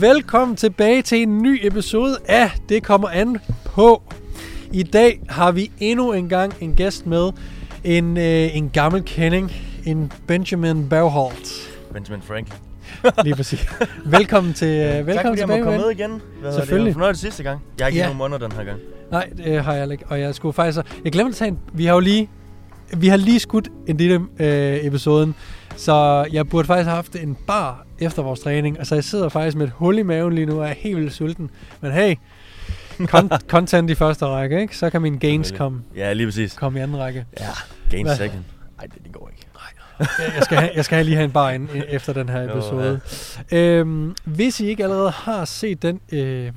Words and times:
Velkommen 0.00 0.56
tilbage 0.56 1.02
til 1.02 1.22
en 1.22 1.42
ny 1.42 1.66
episode 1.66 2.16
af 2.28 2.50
Det 2.68 2.82
kommer 2.82 3.08
an 3.08 3.38
på. 3.64 4.02
I 4.72 4.82
dag 4.82 5.20
har 5.28 5.52
vi 5.52 5.70
endnu 5.80 6.12
en 6.12 6.28
gang 6.28 6.54
en 6.60 6.74
gæst 6.74 7.06
med. 7.06 7.30
En, 7.84 8.16
øh, 8.16 8.56
en 8.56 8.70
gammel 8.70 9.02
kending. 9.02 9.52
En 9.86 10.12
Benjamin 10.26 10.88
Bauholt. 10.88 11.48
Benjamin 11.92 12.22
Franklin. 12.22 12.58
Lige 13.24 13.34
præcis. 13.36 13.68
Velkommen 14.04 14.54
til 14.54 14.68
øh, 14.68 15.06
velkommen 15.06 15.14
tak 15.14 15.24
fordi 15.26 15.40
tilbage, 15.40 15.56
jeg 15.56 15.64
må 15.64 15.70
komme 15.70 15.78
med 15.86 15.90
igen. 15.90 16.20
Hvad 16.40 16.52
Selvfølgelig. 16.52 16.94
Det 16.94 17.00
var 17.00 17.08
det 17.08 17.18
sidste 17.18 17.42
gang. 17.42 17.60
Jeg 17.78 17.84
har 17.84 17.88
ikke 17.88 17.98
Ja. 17.98 18.02
ja. 18.02 18.06
nogen 18.08 18.18
måneder 18.18 18.48
den 18.48 18.56
her 18.56 18.64
gang. 18.64 18.78
Nej, 19.10 19.28
det 19.36 19.64
har 19.64 19.74
jeg 19.74 19.92
ikke. 19.92 20.04
Og 20.08 20.20
jeg 20.20 20.34
skulle 20.34 20.52
faktisk... 20.52 20.78
Jeg 21.04 21.12
glemte 21.12 21.30
at 21.30 21.36
tage 21.36 21.48
en... 21.48 21.58
Vi 21.72 21.84
har 21.86 21.94
jo 21.94 22.00
lige... 22.00 22.28
Vi 22.96 23.08
har 23.08 23.16
lige 23.16 23.38
skudt 23.40 23.68
en 23.86 23.96
lille 23.96 24.20
øh, 24.38 24.84
episoden, 24.86 25.34
så 25.76 26.26
jeg 26.32 26.48
burde 26.48 26.66
faktisk 26.66 26.84
have 26.86 26.94
haft 26.94 27.16
en 27.16 27.36
bar 27.46 27.86
efter 27.98 28.22
vores 28.22 28.40
træning. 28.40 28.78
Altså, 28.78 28.94
jeg 28.94 29.04
sidder 29.04 29.28
faktisk 29.28 29.56
med 29.56 29.66
et 29.66 29.72
hul 29.76 29.98
i 29.98 30.02
maven 30.02 30.32
lige 30.32 30.46
nu 30.46 30.60
og 30.60 30.68
er 30.68 30.74
helt 30.76 30.96
vildt 30.96 31.12
sulten. 31.12 31.50
Men 31.80 31.92
hey, 31.92 32.14
con- 33.00 33.38
content 33.54 33.90
i 33.90 33.94
første 33.94 34.26
række, 34.26 34.60
ikke? 34.60 34.76
Så 34.76 34.90
kan 34.90 35.02
min 35.02 35.18
gains 35.18 35.54
komme, 35.56 35.82
Ja, 35.96 36.12
lige 36.12 36.26
præcis. 36.26 36.54
komme 36.54 36.78
i 36.78 36.82
anden 36.82 36.98
række. 36.98 37.24
Ja, 37.40 37.46
gain 37.90 38.06
Hvad? 38.06 38.16
second. 38.16 38.42
Nej, 38.76 38.86
det, 38.86 39.04
det 39.04 39.12
går 39.12 39.28
ikke. 39.28 39.44
Jeg 40.00 40.06
jeg 40.36 40.42
skal, 40.44 40.58
have, 40.58 40.70
jeg 40.74 40.84
skal 40.84 40.96
have 40.96 41.04
lige 41.04 41.14
have 41.16 41.24
en 41.24 41.30
bar 41.30 41.50
ind, 41.50 41.68
efter 41.88 42.12
den 42.12 42.28
her 42.28 42.42
Jo, 42.42 42.50
episode. 42.52 43.00
øhm, 43.52 44.14
hvis 44.24 44.60
I 44.60 44.66
ikke 44.66 44.82
allerede 44.84 45.10
har 45.10 45.44
set 45.44 45.82
den 45.82 46.00
øh, 46.12 46.52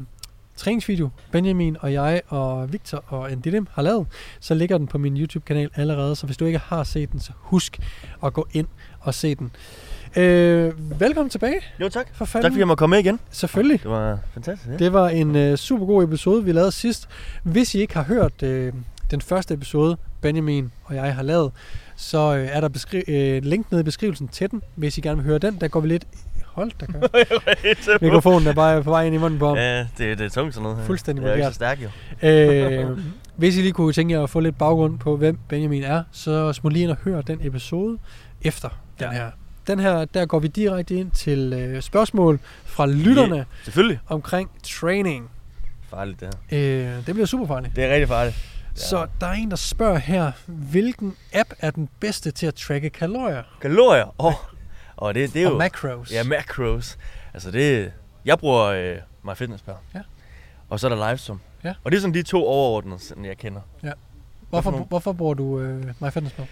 træningsvideo, 0.62 1.10
Benjamin 1.32 1.78
og 1.80 1.94
jeg 1.94 2.22
og 2.28 2.74
Victor 2.74 3.04
og 3.08 3.32
Ndidim 3.32 3.68
har 3.72 3.82
lavet, 3.82 4.08
så 4.40 4.54
ligger 4.54 4.78
den 4.78 4.88
på 4.88 4.98
min 4.98 5.18
YouTube-kanal 5.18 5.70
allerede. 5.76 6.16
Så 6.16 6.26
hvis 6.26 6.38
du 6.38 6.46
ikke 6.46 6.60
har 6.60 6.84
set 6.84 7.12
den, 7.12 7.20
så 7.20 7.32
husk 7.38 7.80
at 8.26 8.34
gå 8.34 8.48
ind 8.54 8.68
og 9.00 9.14
se 9.14 9.36
den. 9.36 9.52
Øh, 10.18 11.00
velkommen 11.00 11.30
tilbage, 11.30 11.62
Jo, 11.80 11.90
tak. 11.90 12.08
for 12.16 12.26
Tak 12.26 12.32
fanden. 12.32 12.52
fordi 12.52 12.60
jeg 12.60 12.68
må 12.68 12.76
komme 12.76 12.96
med 12.96 13.04
igen. 13.04 13.20
Selvfølgelig. 13.32 13.82
Det 13.84 13.92
var 13.92 14.20
fantastisk. 14.34 14.70
Ja. 14.72 14.78
Det 14.78 14.94
var 14.94 15.10
en 15.10 15.36
øh, 15.36 15.58
super 15.58 15.86
god 15.86 16.04
episode, 16.04 16.44
vi 16.46 16.52
lavede 16.52 16.72
sidst. 16.72 17.08
Hvis 17.44 17.76
I 17.76 17.80
ikke 17.80 17.94
har 17.94 18.04
hørt 18.04 18.44
øh, 18.44 18.74
den 19.12 19.22
første 19.22 19.54
episode, 19.54 19.98
Benjamin 20.22 20.72
og 20.84 20.96
jeg 20.96 21.16
har 21.16 21.24
lavet, 21.24 21.52
så 21.96 22.36
øh, 22.36 22.48
er 22.52 22.62
der 22.62 22.70
beskri- 22.70 23.12
øh, 23.12 23.44
link 23.44 23.72
nede 23.72 23.80
i 23.82 23.84
beskrivelsen 23.84 24.28
til 24.28 24.52
den, 24.52 24.62
hvis 24.76 24.98
I 24.98 25.02
gerne 25.02 25.16
vil 25.18 25.26
høre 25.26 25.38
den. 25.40 25.58
Der 25.62 25.68
går 25.68 25.80
vi 25.80 25.88
lidt... 25.88 26.06
Hold 26.54 26.72
da 26.82 26.86
gør. 26.86 27.98
Mikrofonen 28.06 28.48
er 28.48 28.54
bare 28.54 28.84
på 28.84 28.90
vej 28.90 29.04
ind 29.06 29.16
i 29.16 29.18
munden 29.18 29.40
på 29.40 29.48
ham. 29.48 29.58
Ja, 29.58 29.80
det, 29.80 29.90
det 29.98 30.22
er 30.22 30.30
tungt 30.30 30.54
sådan 30.54 30.64
noget 30.64 30.78
her. 30.78 30.86
Fuldstændig 30.86 31.24
Jeg 31.24 31.32
er 31.32 31.36
ikke 31.36 31.48
så 31.48 31.54
stærk 31.54 31.80
jo. 31.82 32.28
øh, 32.28 32.98
hvis 33.36 33.58
I 33.58 33.62
lige 33.62 33.72
kunne 33.74 33.94
tænke 33.94 34.14
jer 34.14 34.24
at 34.24 34.30
få 34.30 34.40
lidt 34.40 34.58
baggrund 34.58 35.00
på, 35.00 35.18
hvem 35.18 35.38
Benjamin 35.50 35.84
er, 35.84 36.04
så 36.12 36.54
smut 36.54 36.74
lige 36.74 36.84
ind 36.84 36.92
og 36.92 36.98
hør 37.04 37.22
den 37.22 37.40
episode 37.42 37.98
efter 38.42 38.70
den 39.00 39.08
Ja. 39.08 39.12
her. 39.14 39.32
Den 39.68 39.80
her, 39.80 40.06
der 40.06 40.26
går 40.26 40.40
vi 40.40 40.48
direkte 40.48 40.96
ind 40.96 41.12
til 41.12 41.54
øh, 41.54 41.82
spørgsmål 41.82 42.40
fra 42.66 42.86
lytterne 42.86 43.36
Ja, 43.38 43.44
selvfølgelig. 43.64 44.00
omkring 44.08 44.50
training. 44.64 45.30
Farligt 45.90 46.20
det 46.20 46.30
her. 46.50 46.60
Øh, 46.98 47.06
det 47.06 47.14
bliver 47.16 47.26
super 47.26 47.48
farligt. 47.48 47.76
Det 47.76 47.84
er 47.84 47.94
rigtig 47.94 48.08
farligt. 48.08 48.36
Så 48.76 49.08
der 49.22 49.28
er 49.28 49.34
en, 49.34 49.50
der 49.50 49.56
spørger 49.56 49.98
her, 49.98 50.32
hvilken 50.46 51.16
app 51.34 51.50
er 51.60 51.72
den 51.72 51.90
bedste 52.00 52.32
til 52.32 52.48
at 52.48 52.56
tracke 52.56 52.90
kalorier 52.90 53.44
Kalorier. 53.62 54.06
Åh, 54.20 54.26
oh. 54.26 54.34
Oh, 55.08 55.14
det, 55.14 55.34
det 55.34 55.42
er 55.44 55.48
og 55.48 55.54
jo... 55.54 55.58
macros? 55.58 56.12
Ja, 56.12 56.24
macros. 56.24 56.98
Altså 57.34 57.52
det... 57.52 57.94
Jeg 58.26 58.40
bruger 58.40 58.64
øh, 58.66 58.98
MyFitnessPal. 59.24 59.76
Ja. 59.96 60.00
Og 60.70 60.80
så 60.80 60.90
er 60.90 60.96
der 60.96 61.08
Livesum. 61.10 61.42
Ja. 61.64 61.74
Og 61.84 61.92
det 61.92 61.98
er 61.98 62.02
sådan 62.02 62.14
de 62.14 62.24
to 62.24 62.46
overordnede, 62.48 63.00
sådan 63.00 63.26
jeg 63.26 63.38
kender. 63.38 63.62
hvorfor, 64.50 64.72
nogle? 64.72 64.86
hvorfor 64.86 65.14
bruger 65.14 65.34
du 65.34 65.60
øh, 65.60 65.86
MyFitnessPal? 66.02 66.48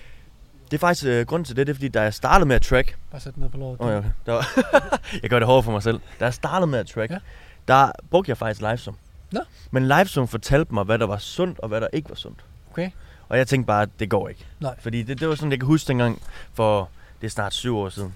Det 0.71 0.77
er 0.77 0.79
faktisk 0.79 1.05
øh, 1.05 1.25
grund 1.25 1.45
til 1.45 1.55
det, 1.55 1.67
det 1.67 1.73
er 1.73 1.75
fordi, 1.75 1.87
da 1.87 2.01
jeg 2.01 2.13
startede 2.13 2.47
med 2.47 2.55
at 2.55 2.61
track, 2.61 2.97
Bare 3.11 3.21
sæt 3.21 3.37
ned 3.37 3.49
på 3.49 3.57
låret. 3.57 3.77
Oh, 3.79 3.91
ja, 3.91 3.97
okay. 3.97 4.09
Der 4.25 4.31
var 4.33 4.47
jeg 5.21 5.29
gør 5.29 5.39
det 5.39 5.47
hårdt 5.47 5.65
for 5.65 5.71
mig 5.71 5.83
selv. 5.83 5.99
Da 6.19 6.25
jeg 6.25 6.33
startede 6.33 6.67
med 6.71 6.79
at 6.79 6.87
track, 6.87 7.09
Ja. 7.11 7.15
ja. 7.15 7.19
der 7.67 7.91
brugte 8.09 8.29
jeg 8.29 8.37
faktisk 8.37 8.61
Livesum. 8.61 8.95
Nå. 9.31 9.39
Men 9.71 9.87
Livesum 9.87 10.27
fortalte 10.27 10.73
mig, 10.73 10.83
hvad 10.83 10.99
der 10.99 11.05
var 11.07 11.17
sundt 11.17 11.59
og 11.59 11.67
hvad 11.67 11.81
der 11.81 11.87
ikke 11.93 12.09
var 12.09 12.15
sundt. 12.15 12.45
Okay. 12.71 12.89
Og 13.29 13.37
jeg 13.37 13.47
tænkte 13.47 13.67
bare, 13.67 13.81
at 13.81 13.89
det 13.99 14.09
går 14.09 14.29
ikke. 14.29 14.45
Nej. 14.59 14.75
Fordi 14.79 15.03
det, 15.03 15.19
det 15.19 15.29
var 15.29 15.35
sådan, 15.35 15.51
jeg 15.51 15.59
kan 15.59 15.67
huske 15.67 15.87
dengang, 15.87 16.21
for 16.53 16.89
det 17.21 17.27
er 17.27 17.31
snart 17.31 17.53
syv 17.53 17.77
år 17.77 17.89
siden, 17.89 18.15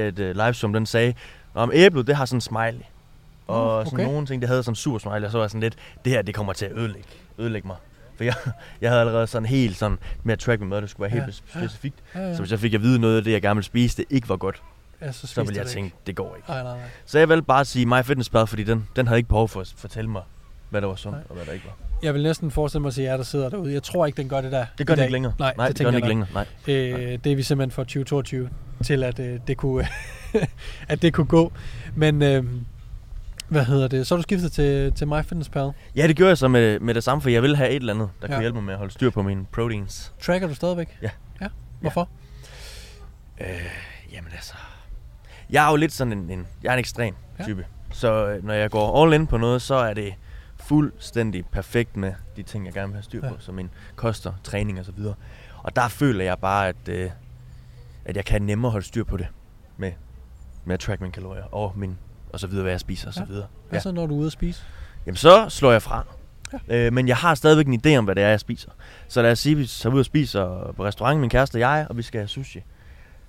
at 0.00 0.18
uh, 0.18 0.30
Livesum 0.46 0.72
den 0.72 0.86
sagde, 0.86 1.14
om 1.54 1.70
æblet, 1.74 2.06
det 2.06 2.16
har 2.16 2.24
sådan 2.24 2.36
en 2.36 2.40
smiley. 2.40 2.84
Og 3.46 3.78
Nå, 3.78 3.84
sådan 3.84 4.00
okay. 4.00 4.12
nogle 4.12 4.26
ting, 4.26 4.42
det 4.42 4.48
havde 4.48 4.62
sådan 4.62 4.72
en 4.72 4.76
sur 4.76 4.98
smiley, 4.98 5.22
og 5.24 5.30
så 5.30 5.38
var 5.38 5.44
jeg 5.44 5.50
sådan 5.50 5.60
lidt, 5.60 5.74
det 6.04 6.12
her, 6.12 6.22
det 6.22 6.34
kommer 6.34 6.52
til 6.52 6.66
at 6.66 6.72
ødelægge, 6.72 7.08
ødelægge 7.38 7.68
mig. 7.68 7.76
For 8.16 8.24
jeg, 8.24 8.34
jeg 8.80 8.90
havde 8.90 9.00
allerede 9.00 9.26
sådan 9.26 9.46
helt 9.46 9.76
sådan, 9.76 9.98
med 10.22 10.32
at 10.32 10.38
track 10.38 10.60
min 10.60 10.68
mad, 10.68 10.82
det 10.82 10.90
skulle 10.90 11.10
være 11.10 11.18
Ja. 11.20 11.24
helt 11.24 11.34
specifikt. 11.48 11.94
Ja, 12.14 12.20
ja. 12.20 12.34
Så 12.34 12.42
hvis 12.42 12.50
jeg 12.50 12.58
fik 12.60 12.74
at 12.74 12.82
vide 12.82 12.98
noget 12.98 13.16
af 13.16 13.24
det, 13.24 13.32
jeg 13.32 13.42
gerne 13.42 13.54
ville 13.56 13.64
spise, 13.66 13.96
det 13.96 14.04
ikke 14.10 14.28
var 14.28 14.36
godt, 14.36 14.62
ja, 15.00 15.12
så, 15.12 15.26
så 15.26 15.42
ville 15.42 15.56
jeg 15.56 15.64
det 15.64 15.72
tænke, 15.72 15.94
det 16.06 16.16
går 16.16 16.26
ikke. 16.26 16.36
Ikke. 16.36 16.48
Nej, 16.50 16.62
nej, 16.62 16.76
nej. 16.76 16.86
Så 17.06 17.18
jeg 17.18 17.28
valgte 17.28 17.46
bare 17.46 17.60
at 17.60 17.66
sige 17.66 17.86
MyFitnessPal, 17.86 18.46
fordi 18.46 18.64
den, 18.64 18.88
den 18.96 19.06
havde 19.06 19.18
ikke 19.18 19.28
behov 19.28 19.48
for 19.48 19.60
at 19.60 19.74
fortælle 19.76 20.10
mig, 20.10 20.22
hvad 20.74 20.80
der 20.82 20.88
var 20.88 20.94
sundt 20.94 21.16
Nej. 21.18 21.24
og 21.28 21.34
hvad 21.36 21.46
der 21.46 21.52
ikke 21.52 21.64
var. 21.66 21.76
Jeg 22.02 22.14
vil 22.14 22.22
næsten 22.22 22.50
forestille 22.50 22.80
mig 22.80 22.88
at 22.88 22.94
sige, 22.94 23.10
jer, 23.10 23.16
der 23.16 23.24
sidder 23.24 23.48
derude. 23.48 23.72
Jeg 23.72 23.82
tror 23.82 24.06
ikke, 24.06 24.16
den 24.16 24.28
gør 24.28 24.40
det 24.40 24.52
der. 24.52 24.66
Det 24.78 24.86
gør 24.86 24.94
den 24.94 25.04
ikke 25.04 25.12
længere. 25.12 25.32
Nej, 25.38 25.54
Nej 25.56 25.68
det, 25.68 25.78
det, 25.78 25.84
gør 25.84 25.90
den 25.90 25.96
ikke 25.96 26.08
længere. 26.08 26.28
Nej. 26.34 26.46
Øh, 26.68 27.18
det 27.24 27.32
er 27.32 27.36
vi 27.36 27.42
simpelthen 27.42 27.70
fra 27.70 27.82
2022 27.82 28.50
til, 28.84 29.04
at 29.04 29.18
øh, 29.18 29.40
det 29.46 29.56
kunne 29.56 29.86
at 30.88 31.02
det 31.02 31.14
kunne 31.14 31.26
gå. 31.26 31.52
Men 31.96 32.22
øh, 32.22 32.44
hvad 33.48 33.64
hedder 33.64 33.88
det? 33.88 34.06
Så 34.06 34.16
du 34.16 34.22
skiftet 34.22 34.52
til, 34.52 34.92
til 34.92 35.08
MyFitnessPal. 35.08 35.70
Ja, 35.96 36.06
det 36.06 36.16
gjorde 36.16 36.28
jeg 36.28 36.38
så 36.38 36.48
med, 36.48 36.80
med 36.80 36.94
det 36.94 37.04
samme, 37.04 37.22
for 37.22 37.30
jeg 37.30 37.42
ville 37.42 37.56
have 37.56 37.70
et 37.70 37.76
eller 37.76 37.94
andet, 37.94 38.10
der 38.22 38.26
Ja. 38.28 38.34
kunne 38.34 38.40
hjælpe 38.42 38.54
mig 38.56 38.64
med 38.64 38.72
at 38.74 38.78
holde 38.78 38.92
styr 38.92 39.10
på 39.10 39.22
mine 39.22 39.46
proteins. 39.52 40.12
Tracker 40.22 40.48
du 40.48 40.54
stadigvæk? 40.54 40.98
Ja. 41.02 41.10
Ja? 41.40 41.46
Hvorfor? 41.80 42.08
Øh, 43.40 43.46
jamen 44.12 44.30
altså... 44.34 44.54
Jeg 45.50 45.66
er 45.66 45.70
jo 45.70 45.76
lidt 45.76 45.92
sådan 45.92 46.12
en, 46.12 46.30
en 46.30 46.46
jeg 46.62 46.68
er 46.68 46.72
en 46.72 46.78
ekstrem 46.78 47.14
Ja. 47.38 47.44
type. 47.44 47.66
Så 47.92 48.26
øh, 48.28 48.44
når 48.44 48.54
jeg 48.54 48.70
går 48.70 49.02
all 49.02 49.12
in 49.14 49.26
på 49.26 49.36
noget, 49.36 49.62
så 49.62 49.74
er 49.74 49.94
det 49.94 50.14
fuldstændig 50.56 51.46
perfekt 51.46 51.96
med 51.96 52.12
de 52.36 52.42
ting, 52.42 52.66
jeg 52.66 52.74
gerne 52.74 52.88
vil 52.88 52.94
have 52.96 53.02
styr 53.02 53.20
på, 53.20 53.26
Ja. 53.26 53.32
ja. 53.32 53.38
som 53.40 53.54
min 53.54 53.70
koster, 53.96 54.32
træning 54.44 54.78
og 54.78 54.84
så 54.84 54.92
videre. 54.92 55.14
Og 55.62 55.76
der 55.76 55.88
føler 55.88 56.24
jeg 56.24 56.38
bare, 56.38 56.68
at, 56.68 56.88
øh, 56.88 57.10
at 58.04 58.16
jeg 58.16 58.24
kan 58.24 58.42
nemmere 58.42 58.70
holde 58.72 58.86
styr 58.86 59.04
på 59.04 59.16
det 59.16 59.26
med, 59.76 59.92
med 60.64 60.74
at 60.74 60.80
track 60.80 61.00
mine 61.00 61.12
kalorier 61.12 61.44
og 61.54 61.72
min 61.76 61.98
og 62.32 62.40
så 62.40 62.46
videre, 62.46 62.62
hvad 62.62 62.72
jeg 62.72 62.80
spiser 62.80 63.08
og 63.08 63.14
så 63.14 63.20
Ja. 63.20 63.26
videre. 63.26 63.46
Hvad 63.70 63.80
så, 63.80 63.92
når 63.92 64.06
du 64.06 64.14
er 64.14 64.18
ude 64.18 64.26
at 64.26 64.32
spise? 64.32 64.62
Jamen 65.06 65.16
så 65.16 65.48
slår 65.48 65.72
jeg 65.72 65.82
fra. 65.82 66.06
Ja. 66.68 66.86
Øh, 66.86 66.92
men 66.92 67.08
jeg 67.08 67.16
har 67.16 67.34
stadigvæk 67.34 67.66
en 67.66 67.80
idé 67.86 67.96
om, 67.98 68.04
hvad 68.04 68.14
det 68.14 68.22
er, 68.22 68.28
jeg 68.28 68.40
spiser. 68.40 68.70
Så 69.08 69.22
lad 69.22 69.32
os 69.32 69.38
sige, 69.38 69.52
at 69.52 69.58
vi 69.58 69.66
tager 69.66 69.94
ud 69.94 69.98
og 69.98 70.04
spiser 70.04 70.72
på 70.76 70.84
restaurant, 70.84 71.20
min 71.20 71.30
kæreste 71.30 71.56
og 71.56 71.60
jeg, 71.60 71.86
og 71.90 71.96
vi 71.96 72.02
skal 72.02 72.20
have 72.20 72.28
sushi. 72.28 72.62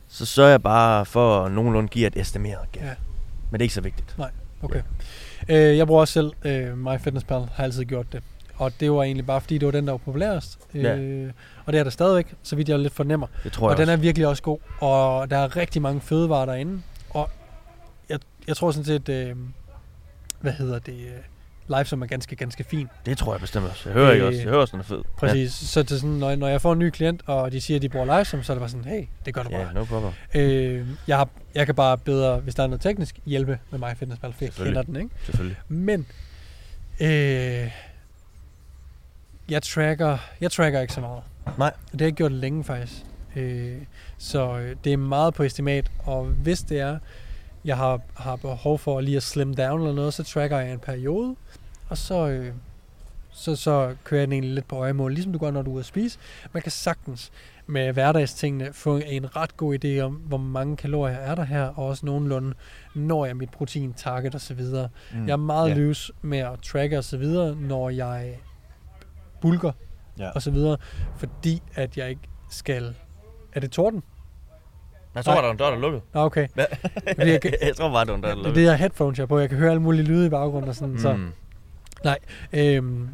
Så 0.08 0.26
sørger 0.26 0.50
jeg 0.52 0.64
bare 0.64 1.06
for 1.06 1.44
at 1.46 1.52
nogenlunde 1.52 1.90
give 1.90 2.08
et 2.08 2.16
estimeret 2.18 2.72
gæld. 2.72 2.84
Ja. 2.84 2.90
Ja. 2.90 2.96
Men 3.52 3.60
det 3.60 3.62
er 3.62 3.66
ikke 3.66 3.74
så 3.76 3.82
vigtigt. 3.82 4.16
Okay. 4.64 4.82
Øh, 5.50 5.78
jeg 5.78 5.88
bruger 5.88 6.02
også 6.02 6.14
selv 6.14 6.32
øh, 6.46 6.78
MyFitnessPal, 6.78 7.42
har 7.54 7.64
altid 7.64 7.84
gjort 7.86 8.14
det. 8.14 8.24
Og 8.56 8.72
det 8.80 8.92
var 8.92 9.04
egentlig 9.04 9.26
bare, 9.26 9.42
fordi 9.42 9.58
det 9.58 9.66
var 9.66 9.72
den, 9.72 9.86
der 9.86 9.92
var 9.94 9.98
populærest. 9.98 10.60
Ja. 10.76 10.96
Øh, 10.98 11.32
og 11.66 11.74
det 11.74 11.80
er 11.80 11.84
der 11.84 11.92
stadigvæk, 11.92 12.34
så 12.44 12.56
vidt 12.56 12.70
jeg 12.70 12.80
lidt 12.80 12.94
fornemmer. 12.94 13.28
Det 13.44 13.52
tror 13.52 13.68
og 13.68 13.72
jeg 13.72 13.78
den 13.78 13.90
er 13.90 13.94
også. 13.94 14.02
virkelig 14.02 14.28
også 14.28 14.44
god. 14.44 14.58
Og 14.80 15.30
der 15.30 15.38
er 15.38 15.56
rigtig 15.56 15.82
mange 15.82 16.02
fødevarer 16.02 16.46
derinde. 16.46 16.82
Og 17.10 17.30
jeg, 18.10 18.20
jeg 18.48 18.58
tror 18.58 18.72
sådan 18.72 18.86
set, 18.86 19.10
øh, 19.10 19.36
hvad 20.40 20.52
hedder 20.54 20.80
det, 20.80 20.94
øh, 20.94 21.12
live 21.68 21.86
som 21.86 22.02
er 22.02 22.06
ganske, 22.06 22.36
ganske 22.36 22.64
fin. 22.64 22.88
Det 23.06 23.18
tror 23.18 23.34
jeg 23.34 23.42
bestemt 23.42 23.66
også. 23.66 23.90
Jeg 23.90 23.94
hører 23.94 24.12
ikke 24.12 24.24
Øh, 24.24 24.28
også. 24.28 24.42
Jeg 24.42 24.50
hører 24.50 24.66
den 24.66 24.80
er 24.80 24.84
fed. 24.84 25.02
Præcis. 25.18 25.62
Ja. 25.62 25.66
Så 25.68 25.84
det 25.84 25.92
er 25.92 25.96
sådan, 25.96 26.10
når, 26.10 26.36
når 26.36 26.48
jeg 26.48 26.62
får 26.62 26.74
en 26.74 26.80
ny 26.80 26.90
klient, 26.90 27.22
og 27.26 27.52
de 27.52 27.62
siger, 27.62 27.76
at 27.78 27.82
de 27.82 27.90
bruger 27.90 28.06
live 28.06 28.26
som, 28.26 28.44
så 28.44 28.52
er 28.54 28.56
det 28.56 28.62
bare 28.62 28.70
sådan, 28.70 28.86
hey, 28.86 29.04
det 29.26 29.34
gør 29.34 29.44
du 29.44 29.50
bare. 29.50 29.62
ja 29.62 29.74
no 29.74 29.84
problem. 29.84 30.12
Øh, 30.36 30.88
jeg, 31.08 31.18
har, 31.18 31.30
jeg 31.56 31.66
kan 31.66 31.76
bare 31.76 31.98
bedre, 31.98 32.40
hvis 32.40 32.56
der 32.56 32.64
er 32.64 32.68
noget 32.68 32.82
teknisk, 32.82 33.20
hjælpe 33.26 33.60
med 33.72 33.80
mig 33.80 33.92
MyFitnessPal, 33.92 34.34
for 34.34 34.44
jeg 34.46 34.54
kender 34.54 34.82
den, 34.82 34.96
ikke? 34.96 35.10
Selvfølgelig. 35.26 35.58
Men 35.68 36.06
øh, 37.02 37.72
jeg 39.50 39.64
tracker, 39.64 40.18
jeg 40.42 40.52
tracker 40.52 40.82
ikke 40.82 40.94
så 40.94 41.02
meget. 41.02 41.24
Nej. 41.58 41.74
Det 41.92 42.02
har 42.02 42.08
jeg 42.08 42.14
gjort 42.14 42.32
længe 42.32 42.64
faktisk. 42.64 42.94
Øh, 43.36 43.78
så 44.18 44.58
øh, 44.58 44.76
det 44.84 44.94
er 44.94 44.98
meget 44.98 45.34
på 45.34 45.44
estimat, 45.44 45.92
og 46.04 46.26
hvis 46.26 46.62
det 46.62 46.80
er, 46.80 47.00
jeg 47.66 47.78
har, 47.78 48.02
har 48.14 48.36
behov 48.36 48.80
for 48.80 49.02
lige 49.02 49.18
at 49.18 49.24
slim 49.24 49.54
down 49.54 49.82
eller 49.82 49.94
noget, 49.94 50.14
så 50.14 50.24
tracker 50.24 50.60
jeg 50.60 50.72
en 50.74 50.80
periode, 50.80 51.36
og 51.90 51.98
så, 51.98 52.28
øh, 52.28 52.54
så, 53.38 53.56
så 53.56 53.96
kører 54.04 54.22
jeg 54.22 54.28
den 54.28 54.34
egentlig 54.34 54.52
lidt 54.54 54.68
på 54.68 54.76
øjemål, 54.76 55.14
ligesom 55.14 55.32
du 55.34 55.40
gør, 55.40 55.52
når 55.52 55.62
du 55.62 55.70
er 55.70 55.74
ude 55.74 55.80
at 55.80 55.86
spise. 55.86 56.20
Man 56.54 56.64
kan 56.64 56.72
sagtens 56.72 57.32
med 57.68 57.94
hverdagstingene 57.94 58.74
få 58.74 58.98
en 58.98 59.36
ret 59.36 59.58
god 59.58 59.78
idé 59.86 60.00
om, 60.00 60.14
hvor 60.14 60.38
mange 60.38 60.78
kalorier 60.78 61.16
er 61.18 61.36
der 61.36 61.44
her, 61.44 61.64
og 61.64 61.86
også 61.88 62.06
nogenlunde 62.06 62.54
når 62.96 63.26
jeg 63.26 63.38
mit 63.38 63.50
protein 63.50 63.94
target 63.94 64.36
og 64.36 64.42
så 64.42 64.54
videre. 64.54 64.90
Mm. 65.14 65.26
Jeg 65.28 65.32
er 65.34 65.38
meget 65.38 65.70
ja. 65.70 65.74
løs 65.76 66.12
med 66.22 66.38
at 66.40 66.60
tracke 66.66 66.98
og 66.98 67.04
så 67.04 67.18
videre, 67.18 67.56
når 67.56 67.90
jeg 67.90 68.38
bulker 69.42 69.72
så 70.42 70.52
videre, 70.52 70.78
fordi 71.18 71.62
at 71.76 71.98
jeg 71.98 72.10
ikke 72.10 72.22
skal... 72.50 72.96
Er 73.54 73.60
det 73.60 73.72
torden? 73.72 74.04
Jeg 75.16 75.26
tror, 75.26 75.34
Nej. 75.34 75.42
der 75.42 75.48
var 75.48 75.52
en 75.52 75.58
dør, 75.58 75.70
der 75.70 75.78
lukkede. 75.80 76.02
Nå, 76.14 76.22
okay. 76.22 76.48
Jeg 77.18 77.42
kan- 77.42 77.54
jeg 77.62 77.76
tror 77.76 77.90
bare, 77.92 78.06
det 78.06 78.10
var 78.12 78.16
en 78.16 78.22
dør, 78.22 78.30
der 78.30 78.36
er 78.36 78.36
lukkede. 78.36 78.56
det 78.56 78.64
her 78.70 78.74
headphones, 78.78 79.18
jeg 79.18 79.22
har 79.24 79.28
på. 79.28 79.40
Jeg 79.40 79.50
kan 79.50 79.58
høre 79.58 79.70
alle 79.70 79.82
mulige 79.82 80.04
lyde 80.06 80.26
i 80.26 80.30
baggrunden 80.30 80.70
og 80.70 80.76
sådan. 80.76 80.94
Mm. 80.94 81.00
Så, 81.00 81.14
Mm. 81.16 81.32
øhm, 82.54 83.10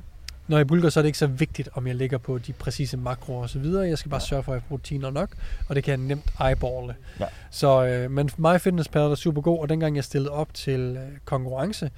når 0.52 0.58
jeg 0.58 0.68
bulker, 0.68 0.90
så 0.90 1.00
er 1.00 1.02
det 1.02 1.08
ikke 1.08 1.18
så 1.20 1.28
vigtigt, 1.28 1.70
om 1.74 1.88
jeg 1.88 1.96
ligger 1.96 2.18
på 2.18 2.38
de 2.38 2.54
præcise 2.54 2.98
makroer 2.98 3.42
og 3.42 3.50
så 3.50 3.60
videre. 3.60 3.88
Jeg 3.88 3.98
skal 3.98 4.10
bare 4.10 4.22
Ja. 4.22 4.28
sørge 4.28 4.44
for, 4.44 4.52
at 4.52 4.56
jeg 4.56 4.62
har 4.62 4.68
proteiner 4.68 5.10
nok, 5.10 5.30
og 5.70 5.76
det 5.76 5.84
kan 5.84 5.92
jeg 5.92 5.98
nemt 6.08 6.34
eyeballe. 6.50 6.96
Ja. 7.20 7.26
Så, 7.52 7.86
øh, 7.86 8.12
men 8.12 8.30
MyFitnessPal 8.38 9.02
er 9.12 9.16
super 9.16 9.42
god, 9.42 9.60
og 9.60 9.70
dengang 9.70 9.96
jeg 9.96 10.04
stillede 10.04 10.32
op 10.32 10.54
til 10.54 10.80
øh, 10.80 11.18
konkurrence, 11.26 11.92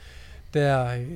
der, 0.53 0.85
øh, 0.87 1.07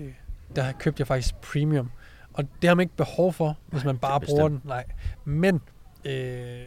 der 0.55 0.71
købte 0.71 1.01
jeg 1.01 1.07
faktisk 1.07 1.35
premium. 1.35 1.89
Og 2.33 2.43
det 2.61 2.67
har 2.67 2.75
man 2.75 2.83
ikke 2.83 2.95
behov 2.97 3.33
for, 3.33 3.57
hvis 3.67 3.83
man 3.83 3.97
bare 3.97 4.15
er 4.21 4.25
bruger 4.25 4.47
den. 4.47 4.61
Nej. 4.63 4.83
Men 5.25 5.61
øh, 6.05 6.59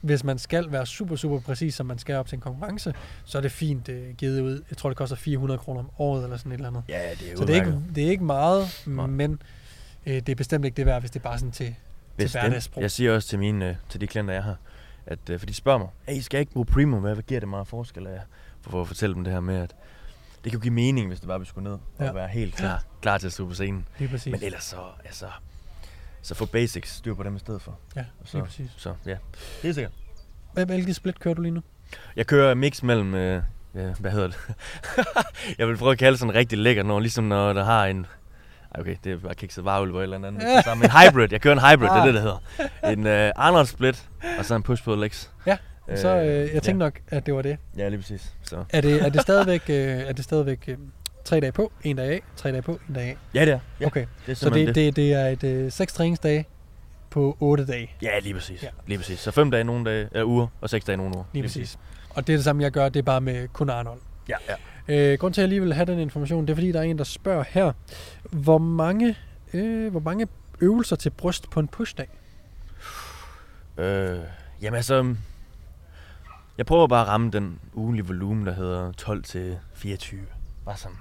hvis 0.00 0.24
man 0.24 0.38
skal 0.38 0.72
være 0.72 0.86
super, 0.86 1.16
super 1.16 1.40
præcis, 1.40 1.74
som 1.74 1.86
man 1.86 1.98
skal 1.98 2.14
op 2.16 2.26
til 2.28 2.36
en 2.36 2.40
konkurrence, 2.40 2.94
så 3.24 3.38
er 3.38 3.42
det 3.42 3.52
fint 3.52 3.88
øh, 3.88 4.14
givet 4.14 4.40
ud. 4.40 4.62
Jeg 4.70 4.76
tror, 4.78 4.90
det 4.90 4.96
koster 4.96 5.16
400 5.16 5.58
kroner 5.58 5.80
om 5.80 5.90
året 5.98 6.24
eller 6.24 6.36
sådan 6.36 6.52
et 6.52 6.56
eller 6.56 6.68
andet. 6.68 6.82
Ja, 6.88 7.00
det 7.20 7.32
er 7.32 7.36
Så 7.36 7.44
det 7.44 7.56
er, 7.56 7.60
ikke, 7.60 7.78
det 7.94 8.04
er 8.04 8.10
ikke 8.10 8.24
meget, 8.24 8.82
Nej. 8.86 9.06
men 9.06 9.42
øh, 10.06 10.14
det 10.14 10.28
er 10.28 10.34
bestemt 10.34 10.64
ikke 10.64 10.76
det 10.76 10.86
værd, 10.86 11.00
hvis 11.00 11.10
det 11.10 11.18
er 11.20 11.22
bare 11.24 11.38
sådan 11.38 11.52
til, 11.52 11.74
Hvis 12.16 12.30
til 12.30 12.40
hverdagsbrug. 12.40 12.82
jeg 12.82 12.90
siger 12.90 13.14
også 13.14 13.28
til 13.28 13.38
mine, 13.38 13.68
øh, 13.68 13.76
til 13.88 14.00
de 14.00 14.06
klienter, 14.06 14.34
jeg 14.34 14.42
har, 14.42 14.56
at, 15.06 15.30
øh, 15.30 15.38
for 15.38 15.46
de 15.46 15.54
spørger 15.54 15.78
mig, 15.78 15.88
hey, 16.08 16.20
skal 16.20 16.36
jeg 16.36 16.40
ikke 16.40 16.52
bruge 16.52 16.66
premium? 16.66 17.00
Hvad, 17.00 17.14
hvad 17.14 17.22
giver 17.22 17.40
det 17.40 17.48
meget 17.48 17.66
forskel 17.68 18.06
af? 18.06 18.20
For, 18.62 18.70
for 18.70 18.80
at 18.80 18.86
fortælle 18.88 19.14
dem 19.14 19.24
det 19.24 19.32
her 19.32 19.40
med, 19.40 19.56
at 19.56 19.74
det 20.44 20.52
kan 20.52 20.58
jo 20.58 20.62
give 20.62 20.74
mening, 20.74 21.08
hvis 21.08 21.20
det 21.20 21.28
bare 21.28 21.38
vil 21.38 21.46
skulle 21.46 21.64
ned 21.70 21.72
og 21.98 22.04
Ja. 22.04 22.12
være 22.12 22.28
helt 22.28 22.54
klar, 22.56 22.84
klar 23.02 23.18
til 23.18 23.26
at 23.26 23.32
stå 23.32 23.46
på 23.48 23.54
scenen. 23.54 23.88
Lige 23.98 24.08
præcis. 24.08 24.30
Men 24.32 24.42
ellers 24.42 24.64
så, 24.64 24.76
altså, 25.04 25.26
så 26.22 26.34
få 26.34 26.46
basics, 26.46 26.90
styr 26.90 27.14
på 27.14 27.22
dem 27.22 27.36
i 27.36 27.38
stedet 27.38 27.62
for. 27.62 27.78
ja, 27.96 28.04
så, 28.24 28.36
lige 28.36 28.44
præcis. 28.44 28.70
så 28.76 28.94
ja, 29.06 29.16
det 29.62 29.68
er 29.70 29.72
sikkert. 29.74 29.92
Hvilket 30.66 30.96
split 30.96 31.20
kører 31.20 31.34
du 31.34 31.42
lige 31.42 31.52
nu? 31.52 31.62
Jeg 32.16 32.26
kører 32.26 32.54
mix 32.54 32.82
mellem, 32.82 33.14
øh, 33.14 33.42
ja, 33.74 33.92
hvad 34.00 34.10
hedder 34.10 34.26
det? 34.26 34.36
jeg 35.58 35.68
vil 35.68 35.76
prøve 35.76 35.92
at 35.92 35.98
kalde 35.98 36.10
det 36.12 36.18
sådan 36.20 36.34
rigtig 36.34 36.58
lækkert, 36.58 36.86
når, 36.86 37.00
ligesom 37.00 37.24
når 37.24 37.52
der 37.52 37.64
har 37.64 37.86
en, 37.86 38.06
okay, 38.78 38.96
det 39.04 39.12
er 39.12 39.16
bare 39.16 39.34
kikset 39.34 39.64
varulv 39.64 39.96
eller 39.96 40.16
andet. 40.16 40.42
Ja. 40.42 40.62
Sammen. 40.62 40.84
En 40.84 40.90
hybrid, 40.90 41.28
jeg 41.30 41.40
kører 41.40 41.54
en 41.54 41.60
hybrid, 41.60 41.88
det 41.88 41.94
er 41.96 42.00
Ah. 42.00 42.06
det, 42.06 42.14
det 42.14 42.22
hedder. 42.22 42.38
En 42.92 43.06
øh, 43.06 43.32
Arnold 43.36 43.66
split, 43.66 44.08
og 44.38 44.44
så 44.44 44.54
en 44.54 44.62
push 44.62 44.84
pull 44.84 45.00
legs. 45.00 45.30
Ja, 45.46 45.56
Så 45.96 46.08
øh, 46.16 46.26
jeg 46.26 46.48
tænkte 46.50 46.70
ja. 46.70 46.72
nok, 46.72 47.00
at 47.08 47.26
det 47.26 47.34
var 47.34 47.42
det. 47.42 47.56
Ja, 47.76 47.88
lige 47.88 47.98
præcis. 48.00 48.32
Så. 48.42 48.64
Er 48.70 48.80
det, 48.80 49.02
er 49.02 49.08
det 49.08 49.20
stadigvæk, 49.22 49.62
øh, 49.68 49.76
er 50.00 50.12
det 50.12 50.24
stadigvæk 50.24 50.64
øh, 50.68 50.76
tre 51.24 51.40
dage 51.40 51.52
på, 51.52 51.72
en 51.82 51.96
dag 51.96 52.08
af, 52.10 52.20
tre 52.36 52.52
dage 52.52 52.62
på, 52.62 52.78
en 52.88 52.94
dag 52.94 53.02
af? 53.08 53.16
Ja, 53.34 53.44
det 53.44 53.52
er. 53.52 53.58
Ja, 53.80 53.86
Okay, 53.86 54.06
det 54.26 54.32
er 54.32 54.36
så 54.36 54.50
det, 54.50 54.74
det, 54.74 54.96
det 54.96 55.12
er 55.12 55.26
et 55.26 55.44
øh, 55.44 55.72
seks 55.72 55.92
træningsdage 55.92 56.46
på 57.10 57.36
otte 57.40 57.66
dage. 57.66 57.90
Ja, 58.02 58.18
lige 58.18 58.34
præcis. 58.34 58.62
Ja. 58.62 58.68
Lige 58.86 58.98
præcis. 58.98 59.18
Så 59.20 59.30
fem 59.30 59.50
dage 59.50 59.64
nogle 59.64 59.90
dage, 59.90 60.08
eller 60.12 60.24
uger, 60.24 60.46
og 60.60 60.70
seks 60.70 60.84
dage 60.84 60.96
nogle 60.96 61.14
uger. 61.14 61.24
Lige 61.32 61.42
præcis. 61.42 61.78
Og 62.10 62.26
det 62.26 62.32
er 62.32 62.36
det 62.36 62.44
samme, 62.44 62.62
jeg 62.62 62.70
gør, 62.70 62.88
det 62.88 62.98
er 62.98 63.02
bare 63.02 63.20
med 63.20 63.48
kun 63.48 63.70
Arnold. 63.70 64.00
Ja, 64.28 64.36
ja. 64.48 64.54
Øh, 64.88 65.18
grund 65.18 65.34
til, 65.34 65.40
at 65.40 65.42
jeg 65.42 65.48
lige 65.48 65.60
vil 65.60 65.74
have 65.74 65.86
den 65.86 65.98
information, 65.98 66.46
det 66.46 66.50
er 66.50 66.56
fordi, 66.56 66.72
der 66.72 66.78
er 66.78 66.82
en, 66.82 66.98
der 66.98 67.04
spørger 67.04 67.44
her, 67.48 67.72
hvor 68.30 68.58
mange, 68.58 69.16
øh, 69.54 69.90
hvor 69.90 70.00
mange 70.00 70.28
øvelser 70.60 70.96
til 70.96 71.10
bryst 71.10 71.50
på 71.50 71.60
en 71.60 71.68
pushdag? 71.68 72.08
Øh, 73.78 74.18
jamen 74.62 74.76
altså, 74.76 75.14
jeg 76.58 76.66
prøver 76.66 76.86
bare 76.86 77.02
at 77.02 77.08
ramme 77.08 77.30
den 77.30 77.58
ugenlige 77.74 78.06
volumen, 78.06 78.46
der 78.46 78.52
hedder 78.52 78.92
12 78.92 79.22
til 79.22 79.58
24. 79.74 80.20
Bare 80.64 80.76
sådan, 80.76 80.96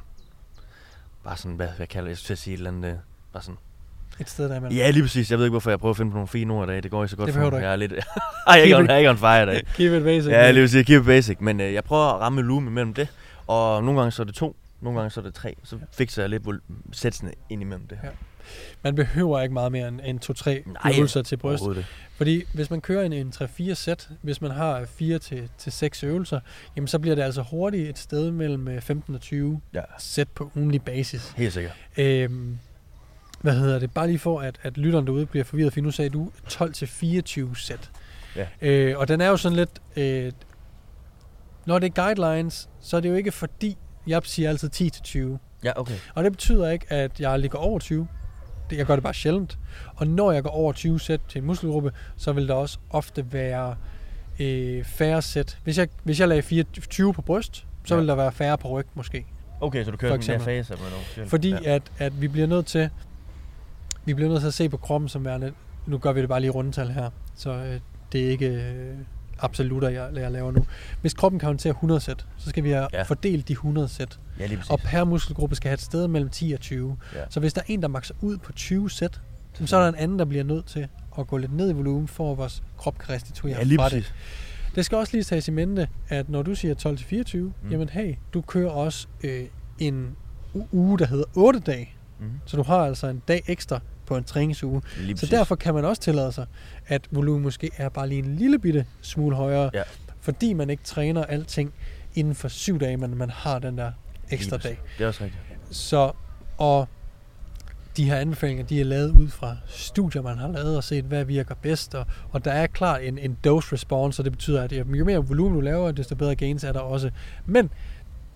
bare 1.24 1.38
sådan, 1.38 1.56
hvad, 1.56 1.68
hvad 1.78 1.88
kalder 1.88 2.08
jeg, 2.08 2.10
jeg 2.10 2.18
skulle 2.18 2.28
til 2.28 2.34
at 2.34 2.38
sige 2.38 2.54
et 2.54 2.58
eller 2.58 2.72
andet, 2.72 2.90
øh, 2.90 2.96
bare 3.34 3.44
sådan. 3.44 3.58
Et 4.20 4.30
sted, 4.30 4.46
der 4.46 4.52
er 4.54 4.58
imellem. 4.58 4.78
Ja, 4.78 4.90
lige 4.90 5.04
præcis. 5.04 5.32
Jeg 5.32 5.40
ved 5.40 5.46
ikke, 5.46 5.52
hvorfor 5.54 5.70
jeg 5.70 5.80
prøver 5.80 5.94
at 5.94 5.98
finde 5.98 6.12
på 6.12 6.16
nogle 6.16 6.28
fine 6.28 6.54
ord 6.54 6.68
i 6.68 6.72
dag. 6.72 6.84
Det 6.84 6.92
går 6.92 7.04
ikke 7.04 7.10
så 7.10 7.18
godt 7.18 7.28
Det 7.28 7.34
for 7.36 7.50
mig. 7.50 7.62
Jeg 7.62 7.72
er 7.72 7.76
lidt... 7.76 7.94
Ej, 7.94 8.02
jeg 8.48 8.60
er 8.60 8.64
ikke 8.98 9.10
on, 9.10 9.16
er 9.16 9.16
fire 9.16 9.44
i 9.44 9.46
dag. 9.46 9.66
Keep 9.76 9.94
it 9.94 10.04
basic. 10.04 10.32
Ja, 10.32 10.52
lige 10.52 10.64
præcis. 10.64 10.86
Keep 10.86 11.02
it 11.02 11.06
basic. 11.06 11.38
Men 11.40 11.60
øh, 11.62 11.74
jeg 11.74 11.84
prøver 11.84 12.14
at 12.14 12.22
ramme 12.22 12.42
volumen 12.42 12.68
imellem 12.68 12.94
det. 12.94 13.08
Og 13.48 13.84
nogle 13.84 14.00
gange 14.00 14.12
så 14.12 14.22
er 14.22 14.26
det 14.26 14.36
to, 14.36 14.56
nogle 14.82 15.00
gange 15.00 15.12
så 15.12 15.20
er 15.20 15.24
det 15.24 15.34
tre. 15.34 15.56
Så 15.64 15.78
fikser 15.92 16.22
jeg 16.22 16.30
lidt 16.30 16.44
sætsene 16.92 17.32
ind 17.50 17.62
imellem 17.62 17.88
det. 17.88 18.00
Ja. 18.04 18.10
Man 18.84 18.96
behøver 18.96 19.42
ikke 19.42 19.54
meget 19.54 19.72
mere 19.72 19.88
end, 19.88 20.02
end 20.04 20.20
2-3 20.66 20.72
Nej, 20.84 20.94
øvelser 20.98 21.22
til 21.22 21.38
bryst. 21.38 21.64
Fordi 22.16 22.44
hvis 22.54 22.70
man 22.70 22.82
kører 22.82 23.04
en, 23.06 23.14
en 23.14 23.34
3-4 23.36 23.74
sæt, 23.74 24.10
hvis 24.22 24.42
man 24.42 24.52
har 24.52 24.86
4 24.86 25.20
til, 25.20 25.50
til 25.58 25.72
6 25.72 26.04
øvelser, 26.04 26.40
jamen 26.76 26.88
så 26.88 27.00
bliver 27.00 27.16
det 27.16 27.22
altså 27.22 27.42
hurtigt 27.42 27.90
et 27.90 27.98
sted 27.98 28.32
mellem 28.32 28.68
øh, 28.68 28.82
15 28.82 29.16
og 29.16 29.22
20 29.22 29.62
Ja, 29.74 29.82
sæt 30.00 30.28
på 30.30 30.52
ugenlig 30.56 30.82
basis. 30.82 31.34
helt 31.38 31.54
sikkert. 31.54 31.74
Øhm, 31.98 32.58
hvad 33.42 33.54
hedder 33.56 33.80
det? 33.80 33.92
Bare 33.94 34.08
lige 34.08 34.20
for, 34.20 34.40
at, 34.42 34.60
at 34.64 34.78
lytteren 34.78 35.08
derude 35.08 35.26
bliver 35.26 35.44
forvirret, 35.44 35.74
for 35.74 35.82
nu 35.82 35.92
sagde 35.92 36.10
du 36.10 36.32
12 36.50 36.74
til 36.74 36.88
24 36.88 37.56
sæt. 37.58 37.92
Ja. 38.36 38.48
Øh, 38.62 39.00
og 39.00 39.08
den 39.08 39.22
er 39.22 39.28
jo 39.28 39.38
sådan 39.38 39.56
lidt... 39.56 39.82
Øh, 39.96 40.32
når 41.66 41.80
det 41.80 41.98
er 41.98 42.04
guidelines, 42.04 42.70
så 42.80 42.98
er 42.98 43.02
det 43.02 43.10
jo 43.10 43.14
ikke 43.16 43.32
fordi, 43.32 43.78
jeg 44.08 44.22
siger 44.24 44.50
altid 44.50 44.70
10 44.70 44.90
til 44.90 45.04
20. 45.04 45.40
Ja, 45.64 45.72
okay. 45.76 45.94
Og 46.16 46.24
det 46.24 46.32
betyder 46.32 46.70
ikke, 46.70 46.86
at 46.90 47.20
jeg 47.20 47.32
aldrig 47.32 47.52
går 47.52 47.60
over 47.60 47.80
20. 47.80 48.08
Det, 48.70 48.78
jeg 48.78 48.86
gør 48.86 48.96
det 48.96 49.04
bare 49.04 49.14
sjældent. 49.14 49.58
Og 49.96 50.08
når 50.08 50.32
jeg 50.32 50.44
går 50.44 50.50
over 50.50 50.74
20 50.74 51.00
sæt 51.00 51.22
til 51.30 51.40
en 51.40 51.46
muskelgruppe, 51.48 51.92
så 52.18 52.34
vil 52.34 52.48
der 52.48 52.54
også 52.54 52.78
ofte 52.90 53.34
være 53.34 53.76
øh, 54.40 54.84
færre 54.84 55.22
sæt. 55.22 55.58
Hvis 55.64 55.78
jeg, 55.78 55.88
hvis 56.04 56.20
jeg 56.20 56.28
lagde 56.28 56.42
24 56.42 57.14
på 57.14 57.22
bryst, 57.22 57.66
så 57.86 57.94
Ja. 57.96 58.00
vil 58.00 58.08
der 58.08 58.16
være 58.16 58.32
færre 58.32 58.58
på 58.58 58.68
ryg 58.70 58.86
måske. 58.94 59.26
Okay, 59.62 59.86
så 59.86 59.92
du 59.92 59.98
kører 59.98 60.18
den 60.18 60.22
der 60.28 60.40
fase 60.40 60.74
med 60.74 60.82
noget. 61.18 61.30
Fordi 61.30 61.50
ja. 61.50 61.58
at, 61.64 61.82
at 61.98 62.22
vi 62.22 62.28
bliver 62.28 62.48
nødt 62.48 62.66
til 62.66 62.90
vi 64.06 64.14
bliver 64.14 64.30
nødt 64.30 64.40
til 64.42 64.48
at 64.48 64.54
se 64.54 64.70
på 64.70 64.78
kroppen 64.78 65.10
som 65.10 65.26
værende, 65.26 65.52
nu 65.86 65.98
gør 65.98 66.12
vi 66.12 66.22
det 66.22 66.30
bare 66.30 66.40
lige 66.40 66.52
rundetal 66.52 66.90
her, 66.90 67.10
så 67.36 67.52
øh, 67.52 67.80
det 68.12 68.26
er 68.26 68.30
ikke 68.30 68.48
øh, 68.48 68.98
absolutter, 69.44 69.90
jeg, 69.90 70.10
jeg 70.16 70.32
laver 70.32 70.52
nu. 70.52 70.66
Hvis 71.02 71.14
kroppen 71.14 71.40
kan 71.40 71.48
håndtere 71.48 71.72
100 71.72 72.02
sæt, 72.02 72.26
så 72.38 72.50
skal 72.50 72.64
vi 72.64 72.70
have 72.70 72.88
Ja. 72.94 73.02
fordelt 73.04 73.48
de 73.48 73.54
100 73.54 73.88
sæt. 73.88 74.20
Ja. 74.40 74.48
Og 74.70 74.80
per 74.80 75.04
muskelgruppe 75.04 75.56
skal 75.56 75.70
have 75.70 75.74
et 75.74 75.82
sted 75.82 76.08
mellem 76.08 76.30
10 76.30 76.52
og 76.52 76.60
20. 76.60 76.98
Ja. 77.16 77.20
Så 77.30 77.40
hvis 77.40 77.54
der 77.54 77.62
er 77.62 77.66
en, 77.68 77.82
der 77.82 77.88
makser 77.88 78.14
ud 78.22 78.38
på 78.38 78.52
20 78.52 78.90
sæt, 78.90 79.22
så 79.66 79.78
er 79.78 79.82
der 79.82 79.90
en 79.90 79.96
anden, 79.96 80.20
der 80.20 80.26
bliver 80.26 80.44
nødt 80.44 80.66
til 80.66 80.88
at 81.20 81.28
gå 81.28 81.38
lidt 81.38 81.54
ned 81.54 81.70
i 81.70 81.74
volumen, 81.74 82.08
for 82.08 82.32
at 82.32 82.38
vores 82.38 82.64
krop 82.78 82.98
kan 82.98 83.10
restituere 83.16 83.58
Ja, 83.58 83.64
lige 83.64 83.78
fra 83.78 83.90
det. 83.90 84.14
Det 84.76 84.86
skal 84.86 84.98
også 84.98 85.14
lige 85.14 85.24
tages 85.24 85.48
i 85.48 85.52
mente, 85.52 85.88
at 86.10 86.30
når 86.30 86.42
du 86.42 86.56
siger 86.56 86.76
12-24, 86.76 87.38
Mm. 87.38 87.52
jamen 87.72 87.90
hey, 87.90 88.16
du 88.34 88.42
kører 88.42 88.70
også 88.70 89.08
øh, 89.24 89.46
en 89.80 90.16
uge, 90.72 91.00
der 91.00 91.06
hedder 91.06 91.26
8 91.36 91.60
dage. 91.60 91.90
Mm. 92.20 92.26
Så 92.46 92.58
du 92.58 92.64
har 92.64 92.78
altså 92.78 93.08
en 93.08 93.22
dag 93.28 93.44
ekstra 93.48 93.80
på 94.06 94.18
en 94.18 94.24
træningsuge. 94.24 94.82
Lige 94.98 95.08
Så 95.08 95.14
præcis. 95.22 95.30
derfor 95.30 95.56
kan 95.56 95.74
man 95.74 95.86
også 95.86 96.02
tillade 96.02 96.32
sig, 96.32 96.46
at 96.88 97.02
volumen 97.12 97.44
måske 97.44 97.70
er 97.78 97.90
bare 97.90 98.08
lige 98.10 98.20
en 98.20 98.36
lille 98.36 98.60
bitte 98.60 98.86
smule 99.02 99.36
højere, 99.36 99.70
Ja. 99.74 99.82
fordi 100.22 100.54
man 100.54 100.70
ikke 100.70 100.84
træner 100.84 101.24
alting 101.24 101.74
inden 102.16 102.36
for 102.36 102.48
syv 102.48 102.80
dage, 102.80 102.98
men 102.98 103.18
man 103.18 103.30
har 103.30 103.60
den 103.60 103.78
der 103.78 103.92
ekstra 104.30 104.58
dag. 104.58 104.80
Det 104.98 105.04
er 105.04 105.08
også 105.08 105.24
rigtigt. 105.24 105.42
Så, 105.72 106.12
og 106.58 106.88
de 107.98 108.04
her 108.06 108.16
anbefalinger, 108.18 108.64
de 108.66 108.82
er 108.82 108.86
lavet 108.86 109.12
ud 109.12 109.28
fra 109.30 109.58
studier, 109.68 110.22
man 110.22 110.38
har 110.38 110.48
lavet 110.48 110.78
og 110.78 110.84
set, 110.84 111.06
hvad 111.06 111.26
virker 111.26 111.56
bedst. 111.56 111.96
Og, 111.96 112.06
og 112.32 112.46
der 112.46 112.52
er 112.52 112.68
klart 112.68 113.02
en, 113.04 113.18
en 113.18 113.38
dose 113.44 113.74
response, 113.74 114.22
og 114.22 114.24
det 114.24 114.32
betyder, 114.32 114.62
at 114.64 114.72
jo 114.74 115.06
mere 115.06 115.18
volumen 115.28 115.54
du 115.56 115.62
laver, 115.62 115.92
desto 115.92 116.16
bedre 116.16 116.36
gains 116.36 116.64
er 116.64 116.72
der 116.72 116.80
også. 116.80 117.10
Men 117.46 117.70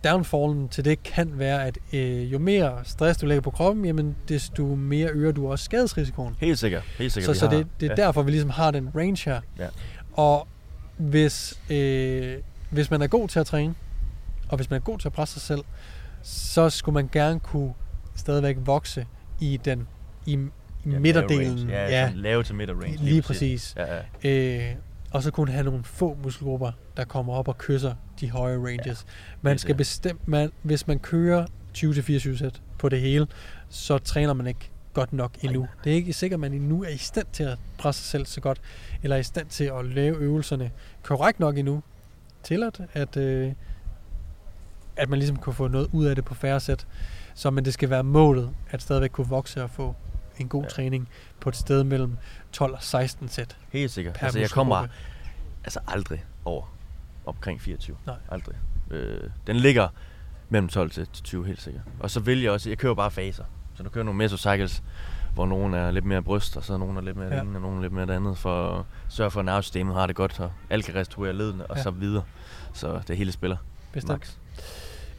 downfallen 0.03 0.69
til 0.69 0.85
det 0.85 1.03
kan 1.03 1.39
være, 1.39 1.65
at 1.65 1.77
øh, 1.93 2.31
jo 2.33 2.39
mere 2.39 2.79
stress 2.83 3.19
du 3.19 3.25
lægger 3.25 3.41
på 3.41 3.51
kroppen, 3.51 3.85
jamen 3.85 4.15
desto 4.29 4.65
mere 4.65 5.09
øger 5.09 5.31
du 5.31 5.51
også 5.51 5.65
skadesrisikoen. 5.65 6.35
Helt 6.39 6.59
sikkert. 6.59 6.83
Helt 6.97 7.13
sikkert. 7.13 7.35
Så, 7.35 7.39
så 7.39 7.47
det, 7.47 7.67
det 7.79 7.85
er 7.85 7.95
ja. 7.97 8.05
derfor, 8.05 8.21
vi 8.21 8.31
ligesom 8.31 8.49
har 8.49 8.71
den 8.71 8.89
range 8.95 9.29
her. 9.29 9.41
Ja. 9.59 9.67
Og 10.13 10.47
hvis, 10.97 11.59
øh, 11.69 12.37
hvis 12.69 12.91
man 12.91 13.01
er 13.01 13.07
god 13.07 13.27
til 13.27 13.39
at 13.39 13.45
træne, 13.45 13.75
og 14.49 14.55
hvis 14.55 14.69
man 14.69 14.77
er 14.77 14.83
god 14.83 14.99
til 14.99 15.07
at 15.07 15.13
presse 15.13 15.33
sig 15.33 15.41
selv, 15.41 15.61
så 16.21 16.69
skulle 16.69 16.93
man 16.93 17.09
gerne 17.11 17.39
kunne 17.39 17.73
stadigvæk 18.15 18.57
vokse 18.59 19.05
i 19.39 19.59
den 19.65 19.87
i, 20.25 20.33
i 20.33 20.89
Ja, 20.91 20.99
midterdelen. 20.99 21.69
Ja, 21.69 21.89
ja. 21.89 22.11
lave 22.15 22.43
til 22.43 22.55
midt 22.55 22.69
range. 22.69 22.97
lige 23.01 23.21
præcis. 23.21 23.75
Ja, 23.77 23.95
ja. 24.23 24.29
Øh, 24.69 24.75
og 25.11 25.23
så 25.23 25.31
kunne 25.31 25.51
have 25.51 25.63
nogle 25.63 25.83
få 25.83 26.17
muskelgrupper, 26.23 26.71
der 26.97 27.05
kommer 27.05 27.33
op 27.33 27.47
og 27.47 27.57
kysser 27.57 27.93
de 28.21 28.31
høje 28.31 28.57
ranges. 28.57 29.05
Man 29.41 29.51
helt 29.51 29.61
skal 29.61 29.75
bestemme, 29.75 30.21
man, 30.25 30.51
hvis 30.61 30.87
man 30.87 30.99
kører 30.99 31.45
20-24 31.77 32.37
sæt 32.37 32.61
på 32.77 32.89
det 32.89 33.01
hele, 33.01 33.27
så 33.69 33.97
træner 33.97 34.33
man 34.33 34.47
ikke 34.47 34.69
godt 34.93 35.13
nok 35.13 35.31
endnu. 35.41 35.67
Det 35.83 35.91
er 35.91 35.95
ikke 35.95 36.13
sikkert, 36.13 36.35
at 36.37 36.39
man 36.39 36.53
endnu 36.53 36.83
er 36.83 36.89
i 36.89 36.97
stand 36.97 37.27
til 37.33 37.43
at 37.43 37.57
presse 37.77 38.01
sig 38.01 38.11
selv 38.11 38.25
så 38.25 38.41
godt, 38.41 38.61
eller 39.03 39.15
er 39.15 39.19
i 39.19 39.23
stand 39.23 39.47
til 39.47 39.63
at 39.63 39.85
lave 39.85 40.17
øvelserne 40.17 40.71
korrekt 41.03 41.39
nok 41.39 41.57
endnu, 41.57 41.83
til 42.43 42.63
at, 42.63 42.81
at, 42.93 43.17
øh, 43.17 43.53
at 44.95 45.09
man 45.09 45.19
ligesom 45.19 45.37
kunne 45.37 45.53
få 45.53 45.67
noget 45.67 45.89
ud 45.91 46.05
af 46.05 46.15
det 46.15 46.25
på 46.25 46.33
færre 46.33 46.59
sæt. 46.59 46.87
Så 47.33 47.49
men 47.49 47.65
det 47.65 47.73
skal 47.73 47.89
være 47.89 48.03
målet, 48.03 48.49
at 48.69 48.81
stadigvæk 48.81 49.09
kunne 49.09 49.27
vokse 49.27 49.63
og 49.63 49.69
få 49.69 49.95
en 50.37 50.47
god 50.47 50.61
Ja. 50.61 50.65
ja. 50.65 50.69
træning 50.69 51.09
på 51.39 51.49
et 51.49 51.55
sted 51.55 51.83
mellem 51.83 52.17
12 52.51 52.73
og 52.73 52.83
16 52.83 53.29
sæt 53.29 53.57
Helt 53.69 53.91
sikkert. 53.91 54.17
Altså, 54.21 54.39
jeg 54.39 54.49
kommer 54.49 54.87
altså 55.63 55.79
aldrig 55.87 56.25
over 56.45 56.76
omkring 57.27 57.61
24. 57.61 57.97
Nej. 58.05 58.15
Aldrig. 58.29 58.55
Øh, 58.91 59.21
den 59.47 59.55
ligger 59.55 59.87
mellem 60.49 60.67
12 60.69 60.89
til 60.91 61.07
20 61.07 61.45
helt 61.45 61.61
sikkert. 61.61 61.83
Og 61.99 62.11
så 62.11 62.19
vil 62.19 62.41
jeg 62.41 62.51
også, 62.51 62.69
jeg 62.69 62.77
kører 62.77 62.93
bare 62.93 63.11
faser. 63.11 63.43
Så 63.75 63.83
du 63.83 63.89
kører 63.89 64.05
nogle 64.05 64.17
mesocycles, 64.17 64.83
hvor 65.33 65.45
nogen 65.45 65.73
er 65.73 65.91
lidt 65.91 66.05
mere 66.05 66.21
bryst, 66.21 66.57
og 66.57 66.63
så 66.63 66.73
er 66.73 66.77
nogen 66.77 66.97
er 66.97 67.01
lidt 67.01 67.17
mere 67.17 67.35
Ja. 67.35 67.41
ene, 67.41 67.57
og 67.57 67.61
nogen 67.61 67.77
er 67.77 67.81
lidt 67.81 67.93
mere 67.93 68.05
det 68.05 68.13
andet, 68.13 68.37
for 68.37 68.79
at 68.79 68.85
sørge 69.09 69.31
for, 69.31 69.39
at 69.39 69.45
nervesystemet 69.45 69.95
har 69.95 70.07
det 70.07 70.15
godt, 70.15 70.39
og 70.39 70.51
alt 70.69 70.85
kan 70.85 70.95
restaurere 70.95 71.33
ledene, 71.33 71.65
og 71.65 71.77
Ja. 71.77 71.83
så 71.83 71.91
videre. 71.91 72.23
Så 72.73 73.01
det 73.07 73.17
hele 73.17 73.31
spiller. 73.31 73.57
Bestemt. 73.93 74.09
Max. 74.11 74.35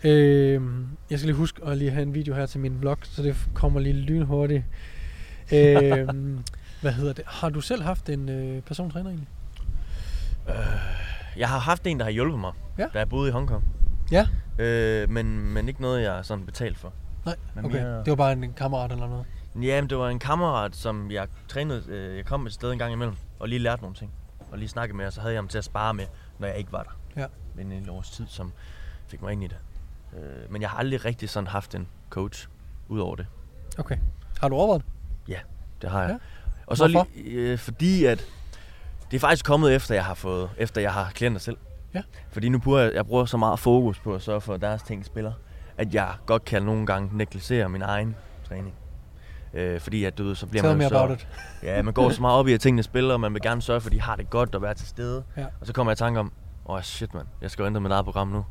Øh, 0.04 0.62
jeg 1.10 1.18
skal 1.18 1.26
lige 1.26 1.36
huske 1.36 1.60
at 1.66 1.78
lige 1.78 1.90
have 1.90 2.02
en 2.02 2.14
video 2.14 2.34
her 2.34 2.46
til 2.46 2.60
min 2.60 2.80
vlog, 2.80 2.98
så 3.02 3.22
det 3.22 3.36
kommer 3.54 3.80
lige 3.80 3.92
lynhurtigt. 3.94 4.64
øh, 5.52 6.08
hvad 6.82 6.92
hedder 6.92 7.12
det? 7.12 7.24
Har 7.26 7.48
du 7.48 7.60
selv 7.60 7.82
haft 7.82 8.08
en 8.08 8.28
øh, 8.28 8.62
persontræner 8.62 9.10
egentlig? 9.10 9.28
Øh, 10.48 10.54
jeg 11.36 11.48
har 11.48 11.58
haft 11.58 11.86
en, 11.86 11.98
der 11.98 12.04
har 12.04 12.12
hjulpet 12.12 12.40
mig, 12.40 12.52
Ja. 12.78 12.86
da 12.94 12.98
jeg 12.98 13.08
boede 13.08 13.28
i 13.28 13.32
Hongkong. 13.32 13.64
Ja. 14.12 14.26
Øh, 14.58 15.10
men, 15.10 15.40
men 15.54 15.68
ikke 15.68 15.80
noget, 15.80 16.02
jeg 16.02 16.12
har 16.12 16.22
sådan 16.22 16.46
betalt 16.46 16.78
for. 16.78 16.92
Nej, 17.24 17.36
Men 17.54 17.64
okay. 17.64 17.76
mere- 17.82 17.98
Det 17.98 18.06
var 18.10 18.14
bare 18.16 18.32
en, 18.32 18.44
en 18.44 18.52
kammerat 18.52 18.92
eller 18.92 19.08
noget. 19.08 19.26
Jamen, 19.62 19.90
det 19.90 19.98
var 19.98 20.08
en 20.08 20.18
kammerat, 20.18 20.76
som 20.76 21.10
jeg 21.10 21.28
trænede, 21.48 21.84
øh, 21.88 22.16
jeg 22.16 22.24
kom 22.24 22.46
et 22.46 22.52
sted 22.52 22.72
en 22.72 22.78
gang 22.78 22.92
imellem, 22.92 23.16
og 23.38 23.48
lige 23.48 23.58
lærte 23.58 23.82
nogle 23.82 23.96
ting. 23.96 24.10
Og 24.52 24.58
lige 24.58 24.68
snakkede 24.68 24.96
med, 24.96 25.06
og 25.06 25.12
så 25.12 25.20
havde 25.20 25.34
jeg 25.34 25.38
ham 25.38 25.48
til 25.48 25.58
at 25.58 25.64
spare 25.64 25.94
med, 25.94 26.04
når 26.38 26.48
jeg 26.48 26.56
ikke 26.58 26.72
var 26.72 26.82
der. 26.82 27.20
Ja. 27.20 27.26
Men 27.54 27.72
en 27.72 27.88
års 27.90 28.10
tid, 28.10 28.26
som 28.28 28.52
fik 29.08 29.22
mig 29.22 29.32
ind 29.32 29.44
i 29.44 29.46
det. 29.46 29.56
Øh, 30.16 30.52
men 30.52 30.62
jeg 30.62 30.70
har 30.70 30.78
aldrig 30.78 31.04
rigtig 31.04 31.30
sådan 31.30 31.46
haft 31.46 31.74
en 31.74 31.88
coach, 32.10 32.48
ud 32.88 33.00
over 33.00 33.16
det. 33.16 33.26
Okay. 33.78 33.96
Har 34.40 34.48
du 34.48 34.54
overvejet 34.54 34.82
det? 35.26 35.36
Det 35.82 35.90
har 35.90 36.00
jeg. 36.02 36.10
Ja. 36.10 36.16
Og 36.66 36.76
så 36.76 36.88
Hvorfor? 36.88 37.08
lige, 37.14 37.30
øh, 37.30 37.58
fordi 37.58 38.04
at 38.04 38.24
det 39.10 39.16
er 39.16 39.20
faktisk 39.20 39.44
kommet 39.44 39.74
efter 39.74 39.94
jeg 39.94 40.04
har 40.04 40.14
fået, 40.14 40.50
efter 40.56 40.80
jeg 40.80 40.92
har 40.92 41.10
klienter 41.14 41.40
selv. 41.40 41.56
Ja. 41.94 42.02
Fordi 42.30 42.48
nu 42.48 42.58
bruger 42.58 42.80
jeg, 42.80 42.94
jeg 42.94 43.06
bruger 43.06 43.24
så 43.24 43.36
meget 43.36 43.58
fokus 43.58 43.98
på 43.98 44.14
at 44.14 44.22
sørge 44.22 44.40
for, 44.40 44.54
at 44.54 44.60
deres 44.60 44.82
ting 44.82 45.04
spiller, 45.04 45.32
at 45.78 45.94
jeg 45.94 46.14
godt 46.26 46.44
kan 46.44 46.62
nogle 46.62 46.86
gange 46.86 47.16
negligere 47.16 47.68
min 47.68 47.82
egen 47.82 48.16
træning. 48.48 48.74
Øh, 49.54 49.80
fordi 49.80 50.04
at 50.04 50.18
du 50.18 50.24
ved, 50.24 50.34
så 50.34 50.46
bliver 50.46 50.62
Tell 50.62 50.76
man 50.76 50.82
jo 50.82 50.88
så, 50.88 50.98
about 50.98 51.18
it. 51.18 51.28
Ja, 51.62 51.82
man 51.82 51.94
går 51.94 52.10
så 52.10 52.20
meget 52.20 52.38
op 52.38 52.48
i, 52.48 52.52
at 52.52 52.60
tingene 52.60 52.82
spiller, 52.82 53.14
og 53.14 53.20
man 53.20 53.34
vil 53.34 53.42
gerne 53.42 53.62
sørge 53.62 53.80
for, 53.80 53.88
at 53.88 53.92
de 53.92 54.00
har 54.00 54.16
det 54.16 54.30
godt 54.30 54.54
og 54.54 54.62
være 54.62 54.74
til 54.74 54.88
stede. 54.88 55.24
Ja. 55.36 55.46
Og 55.60 55.66
så 55.66 55.72
kommer 55.72 55.90
jeg 55.90 55.96
i 55.96 55.98
tanke 55.98 56.20
om, 56.20 56.32
åh 56.66 56.74
oh, 56.74 56.82
shit 56.82 57.14
mand, 57.14 57.26
jeg 57.42 57.50
skal 57.50 57.62
jo 57.62 57.66
ændre 57.66 57.80
mit 57.80 57.92
eget 57.92 58.04
program 58.04 58.28
nu. 58.28 58.44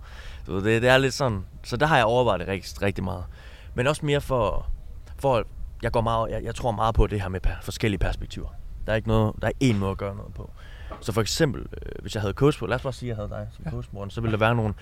Du 0.48 0.54
ved, 0.54 0.64
det, 0.64 0.82
det 0.82 0.90
er 0.90 0.98
lidt 0.98 1.14
sådan, 1.14 1.46
så 1.64 1.78
der 1.78 1.86
har 1.86 1.98
jeg 1.98 2.06
overvejet 2.06 2.40
det 2.40 2.48
rigtig, 2.48 2.82
rigtig 2.82 3.04
meget. 3.04 3.24
Men 3.74 3.88
også 3.88 4.06
mere 4.06 4.22
for, 4.22 4.68
for 5.20 5.44
jeg, 5.84 5.92
går 5.92 6.02
meget, 6.02 6.32
jeg, 6.32 6.44
jeg 6.44 6.56
tror 6.56 6.72
meget 6.72 6.96
på 6.96 7.08
det 7.08 7.22
her 7.22 7.30
med 7.30 7.40
per, 7.40 7.56
forskellige 7.62 8.00
perspektiver. 8.00 8.48
Der 8.88 8.94
er 8.94 8.96
ikke 8.96 9.08
noget, 9.08 9.36
der 9.42 9.48
er 9.48 9.52
én 9.64 9.74
måde 9.76 9.92
at 9.92 9.98
gøre 9.98 10.16
noget 10.16 10.34
på. 10.34 10.50
Så 11.02 11.12
for 11.12 11.22
eksempel, 11.22 11.62
øh, 11.62 11.92
hvis 12.02 12.16
jeg 12.16 12.22
havde 12.22 12.34
coach 12.34 12.60
på, 12.60 12.66
lad 12.68 12.76
os 12.76 12.82
bare 12.82 12.94
sige, 12.94 13.12
at 13.12 13.18
jeg 13.18 13.26
havde 13.28 13.30
dig 13.42 13.48
som 13.56 13.66
Ja. 13.66 13.72
coach, 13.72 13.90
Morten, 13.92 14.12
så 14.12 14.22
ville 14.22 14.32
der 14.32 14.38
være 14.38 14.56
nogle 14.56 14.74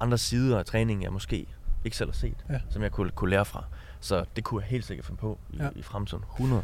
andre 0.00 0.18
sider 0.18 0.58
af 0.58 0.64
træningen, 0.64 1.02
jeg 1.04 1.12
måske 1.12 1.46
ikke 1.84 1.96
selv 1.96 2.10
har 2.10 2.14
set, 2.16 2.36
Ja. 2.50 2.60
som 2.70 2.82
jeg 2.82 2.92
kunne, 2.92 3.10
kunne 3.10 3.30
lære 3.30 3.44
fra. 3.44 3.64
Så 4.00 4.24
det 4.36 4.44
kunne 4.44 4.62
jeg 4.62 4.68
helt 4.70 4.84
sikkert 4.84 5.06
finde 5.06 5.20
på 5.20 5.38
i, 5.52 5.56
Ja. 5.56 5.68
i 5.76 5.82
fremtiden. 5.82 6.24
100. 6.36 6.62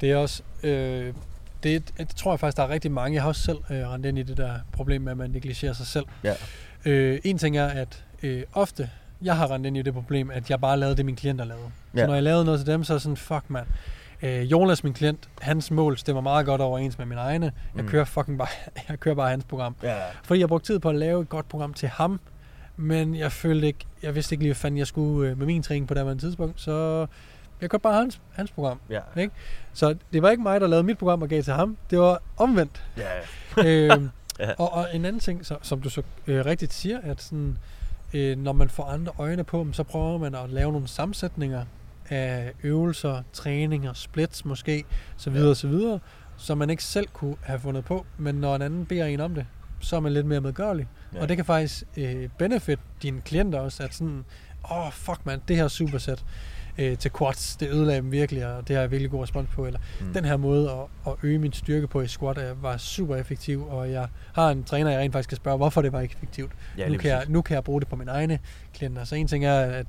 Det 0.00 0.10
er 0.10 0.16
også... 0.16 0.42
Øh, 0.62 1.14
det, 1.62 1.92
det 1.98 2.08
tror 2.08 2.32
jeg 2.32 2.40
faktisk, 2.40 2.56
der 2.56 2.62
er 2.62 2.68
rigtig 2.68 2.90
mange. 2.92 3.14
Jeg 3.14 3.22
har 3.22 3.28
også 3.28 3.42
selv 3.42 3.58
øh, 3.70 3.88
rendt 3.88 4.06
ind 4.06 4.18
i 4.18 4.22
det 4.22 4.36
der 4.36 4.54
problem 4.72 5.02
med, 5.02 5.10
at 5.12 5.18
man 5.18 5.30
negligerer 5.30 5.72
sig 5.72 5.86
selv. 5.86 6.04
Ja. 6.24 6.34
Øh, 6.84 7.20
en 7.24 7.38
ting 7.38 7.56
er, 7.56 7.66
at 7.66 8.04
øh, 8.22 8.42
ofte, 8.52 8.90
jeg 9.22 9.36
har 9.36 9.50
rendt 9.50 9.66
ind 9.66 9.76
i 9.76 9.82
det 9.82 9.94
problem, 9.94 10.30
at 10.30 10.50
jeg 10.50 10.60
bare 10.60 10.76
lavede 10.76 10.96
det, 10.96 11.04
min 11.04 11.16
klienter 11.16 11.44
lavede. 11.44 11.64
Så 11.94 12.00
Ja. 12.00 12.06
når 12.06 12.14
jeg 12.14 12.22
lavede 12.22 12.44
noget 12.44 12.60
til 12.60 12.66
dem, 12.66 12.84
så 12.84 12.92
er 12.92 12.94
jeg 12.96 13.00
sådan, 13.02 13.16
fuck 13.16 13.44
mand. 13.50 13.66
Øh, 14.22 14.42
Jonas, 14.52 14.84
min 14.84 14.92
klient, 14.92 15.28
hans 15.40 15.70
mål 15.70 15.98
stemmer 15.98 16.20
meget 16.22 16.46
godt 16.46 16.60
overens 16.60 16.98
med 16.98 17.06
mine 17.06 17.20
egne. 17.20 17.52
Jeg 17.76 17.82
Mm. 17.84 17.88
kører 17.90 18.04
fucking 18.04 18.38
bare, 18.38 18.48
jeg 18.88 19.00
kører 19.00 19.14
bare 19.14 19.30
hans 19.30 19.44
program. 19.44 19.76
Ja. 19.82 19.96
Fordi 20.24 20.40
jeg 20.40 20.48
brugte 20.48 20.66
tid 20.72 20.78
på 20.78 20.88
at 20.88 20.94
lave 20.94 21.22
et 21.22 21.28
godt 21.28 21.48
program 21.48 21.74
til 21.74 21.88
ham, 21.88 22.20
men 22.76 23.14
jeg 23.14 23.32
følte 23.32 23.66
ikke, 23.66 23.86
jeg 24.02 24.14
vidste 24.14 24.32
ikke 24.34 24.42
lige, 24.44 24.48
hvad 24.50 24.56
fanden 24.56 24.78
jeg 24.78 24.86
skulle 24.86 25.30
øh, 25.30 25.38
med 25.38 25.46
min 25.46 25.62
træning 25.62 25.88
på 25.88 25.94
det 25.94 26.04
her 26.06 26.14
tidspunkt, 26.14 26.60
så 26.60 27.06
jeg 27.60 27.70
kørte 27.70 27.82
bare 27.82 27.94
hans, 27.94 28.20
hans 28.32 28.50
program. 28.50 28.80
Ja. 28.90 29.00
Så 29.72 29.96
det 30.12 30.22
var 30.22 30.30
ikke 30.30 30.42
mig, 30.42 30.60
der 30.60 30.66
lavede 30.66 30.82
mit 30.86 30.98
program 30.98 31.22
og 31.22 31.28
gav 31.28 31.42
til 31.42 31.52
ham. 31.52 31.76
Det 31.90 31.98
var 31.98 32.22
omvendt. 32.36 32.84
Ja. 32.96 33.04
øhm, 33.66 34.10
Ja. 34.38 34.50
og, 34.58 34.72
og 34.72 34.86
en 34.94 35.04
anden 35.04 35.20
ting, 35.20 35.46
så, 35.46 35.56
som 35.62 35.80
du 35.80 35.90
så 35.90 36.02
øh, 36.26 36.44
rigtigt 36.44 36.72
siger, 36.72 36.98
at 37.02 37.22
sådan, 37.22 37.58
øh, 38.14 38.38
når 38.38 38.52
man 38.52 38.68
får 38.68 38.84
andre 38.84 39.12
øjne 39.18 39.44
på 39.44 39.58
dem, 39.58 39.72
så 39.72 39.82
prøver 39.82 40.18
man 40.18 40.34
at 40.34 40.50
lave 40.50 40.72
nogle 40.72 40.88
sammensætninger 40.88 41.64
af 42.10 42.52
øvelser, 42.62 43.22
træninger, 43.32 43.92
splits 43.92 44.44
måske, 44.44 44.84
så 45.16 45.30
videre, 45.30 45.48
ja. 45.48 45.54
så 45.54 45.68
videre, 45.68 45.98
som 46.36 46.58
man 46.58 46.70
ikke 46.70 46.84
selv 46.84 47.06
kunne 47.12 47.36
have 47.42 47.60
fundet 47.60 47.84
på, 47.84 48.06
men 48.18 48.34
når 48.34 48.56
en 48.56 48.62
anden 48.62 48.86
beder 48.86 49.06
en 49.06 49.20
om 49.20 49.34
det, 49.34 49.46
så 49.80 49.96
er 49.96 50.00
man 50.00 50.12
lidt 50.12 50.26
mere 50.26 50.40
medgørlig. 50.40 50.86
Ja. 51.14 51.20
Og 51.22 51.28
det 51.28 51.36
kan 51.36 51.44
faktisk 51.46 51.84
øh, 51.96 52.28
benefit 52.38 52.78
dine 53.02 53.20
klienter 53.20 53.58
også, 53.60 53.82
at 53.82 53.94
sådan, 53.94 54.24
åh 54.70 54.86
oh, 54.86 54.92
fuck 54.92 55.26
man, 55.26 55.40
det 55.48 55.56
her 55.56 55.68
supersæt 55.68 56.24
øh, 56.78 56.98
til 56.98 57.10
quads, 57.18 57.56
det 57.56 57.68
ødelagde 57.68 58.00
dem 58.00 58.12
virkelig, 58.12 58.46
og 58.46 58.68
det 58.68 58.76
har 58.76 58.80
jeg 58.80 58.90
virkelig 58.90 59.10
god 59.10 59.22
respons 59.22 59.48
på, 59.54 59.66
eller 59.66 59.80
Mm. 60.00 60.12
den 60.12 60.24
her 60.24 60.36
måde 60.36 60.70
at, 60.70 61.12
at 61.12 61.12
øge 61.22 61.38
min 61.38 61.52
styrke 61.52 61.86
på 61.86 62.00
i 62.00 62.08
squat 62.08 62.38
øh, 62.38 62.62
var 62.62 62.76
super 62.76 63.16
effektiv, 63.16 63.66
og 63.68 63.90
jeg 63.90 64.08
har 64.34 64.50
en 64.50 64.64
træner, 64.64 64.90
jeg 64.90 65.00
rent 65.00 65.12
faktisk 65.12 65.26
skal 65.28 65.36
spørge, 65.36 65.56
hvorfor 65.56 65.82
det 65.82 65.92
var 65.92 66.00
ikke 66.00 66.14
effektivt. 66.14 66.52
Ja, 66.78 66.88
nu, 66.88 66.98
kan 66.98 67.10
jeg, 67.10 67.24
nu 67.28 67.42
kan 67.42 67.54
jeg 67.54 67.64
bruge 67.64 67.80
det 67.80 67.88
på 67.88 67.96
mine 67.96 68.10
egne 68.10 68.38
klienter. 68.74 69.04
Så 69.04 69.14
en 69.14 69.26
ting 69.26 69.44
er, 69.44 69.60
at 69.60 69.86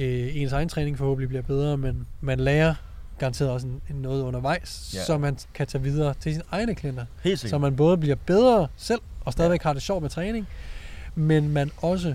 øh, 0.00 0.36
ens 0.36 0.52
egen 0.52 0.68
træning 0.68 0.98
forhåbentlig 0.98 1.28
bliver 1.28 1.42
bedre, 1.42 1.76
men 1.76 2.06
man 2.20 2.40
lærer 2.40 2.74
garanteret 3.18 3.50
også 3.50 3.66
en, 3.66 3.80
en 3.90 3.96
noget 3.96 4.22
undervejs, 4.22 4.90
Ja. 4.94 5.04
så 5.04 5.18
man 5.18 5.38
kan 5.54 5.66
tage 5.66 5.82
videre 5.82 6.14
til 6.20 6.32
sine 6.32 6.44
egne 6.52 6.74
klienter. 6.74 7.04
Helt 7.24 7.40
Så 7.40 7.58
man 7.58 7.76
både 7.76 7.96
bliver 7.96 8.16
bedre 8.26 8.68
selv, 8.76 9.00
og 9.24 9.32
stadigvæk 9.32 9.62
har 9.62 9.72
det 9.72 9.82
sjovt 9.82 10.02
med 10.02 10.10
træning, 10.10 10.48
men 11.14 11.48
man 11.48 11.70
også 11.82 12.14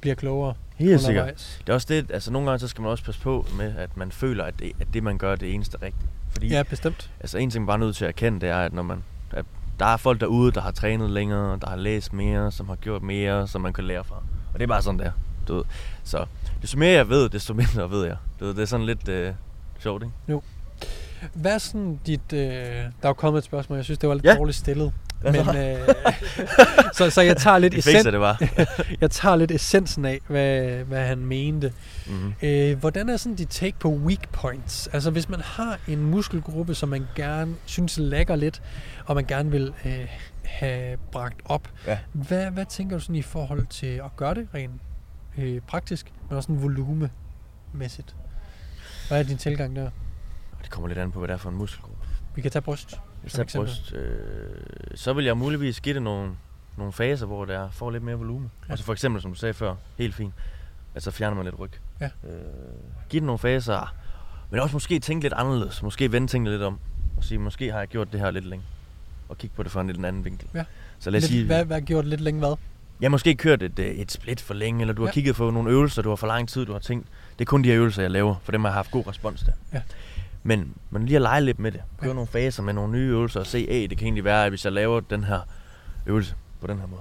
bliver 0.00 0.14
klogere 0.14 0.54
Helt 0.76 1.00
sikkert. 1.00 1.22
undervejs. 1.22 1.58
Det 1.66 1.68
er 1.68 1.74
også 1.74 1.86
det, 1.90 2.10
altså 2.10 2.30
nogle 2.32 2.48
gange 2.48 2.58
så 2.60 2.68
skal 2.68 2.82
man 2.82 2.90
også 2.90 3.04
passe 3.04 3.20
på 3.20 3.46
med, 3.58 3.76
at 3.76 3.96
man 3.96 4.12
føler, 4.12 4.44
at 4.44 4.54
det, 4.58 4.72
at 4.80 4.86
det 4.94 5.02
man 5.02 5.18
gør, 5.18 5.32
er 5.32 5.36
det 5.36 5.54
eneste 5.54 5.76
rigtige. 5.82 6.08
Fordi 6.30 6.48
Ja, 6.48 6.62
bestemt. 6.62 7.10
altså 7.20 7.38
en 7.38 7.50
ting, 7.50 7.62
man 7.62 7.66
bare 7.66 7.74
er 7.74 7.78
nødt 7.78 7.96
til 7.96 8.04
at 8.04 8.08
erkende, 8.08 8.40
det 8.40 8.48
er, 8.48 8.56
at 8.58 8.72
når 8.72 8.82
man, 8.82 9.02
at 9.32 9.44
der 9.78 9.86
er 9.86 9.96
folk 9.96 10.20
derude, 10.20 10.52
der 10.52 10.60
har 10.60 10.70
trænet 10.70 11.10
længere, 11.10 11.58
der 11.60 11.68
har 11.68 11.76
læst 11.76 12.12
mere, 12.12 12.52
som 12.52 12.68
har 12.68 12.76
gjort 12.76 13.02
mere, 13.02 13.48
som 13.48 13.60
man 13.60 13.72
kan 13.72 13.84
lære 13.84 14.04
fra. 14.04 14.16
Og 14.52 14.58
det 14.58 14.62
er 14.62 14.66
bare 14.66 14.82
sådan 14.82 15.00
der. 15.00 15.10
Du 15.48 15.54
ved. 15.54 15.64
Så 16.04 16.26
desto 16.62 16.78
mere 16.78 16.92
jeg 16.92 17.08
ved, 17.08 17.28
desto 17.28 17.54
mindre 17.54 17.90
ved 17.90 18.06
jeg. 18.06 18.16
Du 18.40 18.44
ved, 18.44 18.54
det 18.54 18.62
er 18.62 18.66
sådan 18.66 18.86
lidt 18.86 19.08
øh, 19.08 19.32
sjovt, 19.80 20.02
ikke? 20.28 20.40
Hvad 21.34 21.54
er 21.54 21.58
sådan 21.58 22.00
dit... 22.06 22.32
Øh, 22.32 22.38
der 22.40 22.82
er 23.02 23.08
jo 23.08 23.12
kommet 23.12 23.38
et 23.38 23.44
spørgsmål, 23.44 23.76
jeg 23.76 23.84
synes, 23.84 23.98
det 23.98 24.08
var 24.08 24.14
lidt 24.14 24.24
Ja. 24.24 24.34
dårligt 24.34 24.56
stillet. 24.58 24.92
Hvad 25.20 25.32
Men, 25.32 25.44
så? 25.44 25.58
øh, 25.58 25.94
så, 26.98 27.10
så 27.10 27.20
jeg 27.22 27.36
tager 27.36 27.58
lidt 27.58 27.74
essen, 27.74 28.04
det 28.04 28.12
bare. 28.12 28.36
jeg 29.00 29.10
tager 29.10 29.36
lidt 29.36 29.50
essensen 29.50 30.04
af, 30.04 30.18
hvad, 30.28 30.60
hvad 30.84 31.06
han 31.06 31.18
mente. 31.18 31.72
mm-hmm. 32.06 32.32
Øh, 32.42 32.78
hvordan 32.78 33.08
er 33.08 33.16
sådan 33.16 33.36
dit 33.36 33.48
take 33.48 33.76
på 33.80 33.88
weak 33.88 34.28
points? 34.32 34.86
Altså 34.92 35.10
hvis 35.10 35.28
man 35.28 35.40
har 35.40 35.78
en 35.88 36.02
muskelgruppe, 36.02 36.74
som 36.74 36.88
man 36.88 37.06
gerne 37.14 37.54
synes 37.64 37.98
lækker 37.98 38.36
lidt, 38.36 38.62
og 39.06 39.14
man 39.14 39.24
gerne 39.24 39.50
vil 39.50 39.72
øh, 39.84 40.06
have 40.44 40.96
bragt 41.12 41.40
op, 41.44 41.68
Ja. 41.86 41.98
hvad, 42.12 42.50
hvad 42.50 42.64
tænker 42.66 42.96
du 42.96 43.00
sådan 43.02 43.16
i 43.16 43.22
forhold 43.22 43.66
til 43.66 43.86
at 43.86 44.16
gøre 44.16 44.34
det 44.34 44.48
rent 44.54 44.72
øh, 45.38 45.60
praktisk, 45.60 46.12
men 46.28 46.36
også 46.36 46.52
en 46.52 46.62
volumemæssigt? 46.62 48.16
Hvad 49.08 49.18
er 49.18 49.22
din 49.22 49.38
tilgang 49.38 49.76
der? 49.76 49.90
Det 50.62 50.70
kommer 50.70 50.88
lidt 50.88 50.98
an 50.98 51.12
på, 51.12 51.18
hvad 51.18 51.28
det 51.28 51.34
er 51.34 51.38
for 51.38 51.50
en 51.50 51.56
muskelgruppe. 51.56 52.06
Vi 52.34 52.42
kan 52.42 52.50
tage 52.50 52.62
bryst. 52.62 53.00
Hvis 53.22 53.32
som 53.32 53.36
der 53.36 53.42
er 53.42 53.44
eksempel. 53.44 53.68
bryst, 53.68 53.92
øh, 53.92 54.96
så 54.96 55.12
vil 55.12 55.24
jeg 55.24 55.36
muligvis 55.36 55.80
give 55.80 55.94
det 55.94 56.02
nogle, 56.02 56.32
nogle 56.76 56.92
faser, 56.92 57.26
hvor 57.26 57.44
der 57.44 57.70
får 57.70 57.90
lidt 57.90 58.02
mere 58.02 58.14
volumen. 58.16 58.50
Ja. 58.66 58.72
Altså 58.72 58.84
for 58.84 58.92
eksempel, 58.92 59.22
som 59.22 59.32
du 59.32 59.38
sagde 59.38 59.54
før, 59.54 59.74
helt 59.98 60.14
fint. 60.14 60.34
Altså 60.94 61.10
fjerner 61.10 61.36
man 61.36 61.44
lidt 61.44 61.58
ryg. 61.58 61.70
Ja. 62.00 62.10
Øh, 62.24 62.32
giv 63.08 63.20
det 63.20 63.26
nogle 63.26 63.38
faser, 63.38 63.94
men 64.50 64.60
også 64.60 64.76
måske 64.76 64.98
tænke 64.98 65.24
lidt 65.24 65.32
anderledes. 65.32 65.82
Måske 65.82 66.12
vende 66.12 66.28
tingene 66.28 66.50
lidt 66.50 66.62
om. 66.62 66.78
Og 67.16 67.24
sige, 67.24 67.38
måske 67.38 67.72
har 67.72 67.78
jeg 67.78 67.88
gjort 67.88 68.12
det 68.12 68.20
her 68.20 68.30
lidt 68.30 68.44
længe. 68.44 68.64
Og 69.28 69.38
kigge 69.38 69.56
på 69.56 69.62
det 69.62 69.72
fra 69.72 69.80
en 69.80 69.86
lidt 69.86 70.04
anden 70.04 70.24
vinkel. 70.24 70.48
Ja. 70.54 70.64
Så 70.98 71.10
lad 71.10 71.18
os 71.18 71.22
Lidt, 71.22 71.32
sige, 71.32 71.46
hvad, 71.46 71.64
hvad 71.64 71.80
gjort 71.80 72.04
lidt 72.06 72.20
længe 72.20 72.38
hvad? 72.38 72.56
Jeg 73.00 73.06
har 73.06 73.10
måske 73.10 73.34
kørt 73.34 73.62
et, 73.62 73.78
øh, 73.78 73.86
et 73.86 74.12
split 74.12 74.40
for 74.40 74.54
længe, 74.54 74.80
eller 74.80 74.94
du 74.94 75.02
har 75.02 75.06
Ja. 75.06 75.10
ja. 75.10 75.14
kigget 75.14 75.36
på 75.36 75.50
nogle 75.50 75.70
øvelser, 75.70 76.02
du 76.02 76.08
har 76.08 76.16
for 76.16 76.26
lang 76.26 76.48
tid, 76.48 76.66
du 76.66 76.72
har 76.72 76.78
tænkt, 76.78 77.06
det 77.38 77.44
er 77.44 77.46
kun 77.46 77.64
de 77.64 77.68
her 77.68 77.76
øvelser, 77.76 78.02
jeg 78.02 78.10
laver, 78.10 78.34
for 78.42 78.52
dem 78.52 78.60
har 78.64 78.68
jeg 78.70 78.74
haft 78.74 78.90
god 78.90 79.06
respons 79.06 79.40
der. 79.42 79.52
Ja. 79.72 79.80
Men, 80.42 80.74
men 80.90 81.04
lige 81.06 81.16
at 81.16 81.22
lege 81.22 81.40
lidt 81.40 81.58
med 81.58 81.72
det. 81.72 81.80
Prøve 81.98 82.06
Ja. 82.06 82.08
ja. 82.08 82.14
nogle 82.14 82.28
faser 82.28 82.62
med 82.62 82.72
nogle 82.72 82.92
nye 82.92 83.08
øvelser 83.08 83.40
og 83.40 83.46
se, 83.46 83.58
at 83.70 83.90
det 83.90 83.98
kan 83.98 84.06
egentlig 84.06 84.24
være, 84.24 84.44
at 84.44 84.50
hvis 84.50 84.64
jeg 84.64 84.72
laver 84.72 85.00
den 85.00 85.24
her 85.24 85.40
øvelse 86.06 86.34
på 86.60 86.66
den 86.66 86.78
her 86.78 86.86
måde, 86.86 87.00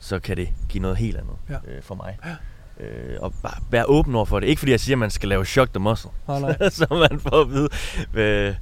så 0.00 0.18
kan 0.18 0.36
det 0.36 0.48
give 0.68 0.82
noget 0.82 0.96
helt 0.96 1.16
andet 1.16 1.34
Ja. 1.50 1.54
øh, 1.72 1.82
for 1.82 1.94
mig. 1.94 2.18
Ja. 2.24 2.34
Øh, 2.84 3.16
og 3.20 3.34
bare 3.42 3.54
være 3.70 3.84
åben 3.86 4.14
over 4.14 4.24
for 4.24 4.40
det. 4.40 4.46
Ikke 4.46 4.58
fordi 4.58 4.72
jeg 4.72 4.80
siger, 4.80 4.94
at 4.94 4.98
man 4.98 5.10
skal 5.10 5.28
lave 5.28 5.46
shock 5.46 5.70
the 5.72 5.78
muscle, 5.80 6.10
Nej, 6.28 6.40
nej. 6.40 6.68
så 6.70 6.86
man 7.10 7.20
får 7.20 7.40
at 7.40 7.50
vide. 7.50 7.68
Øh, 8.14 8.54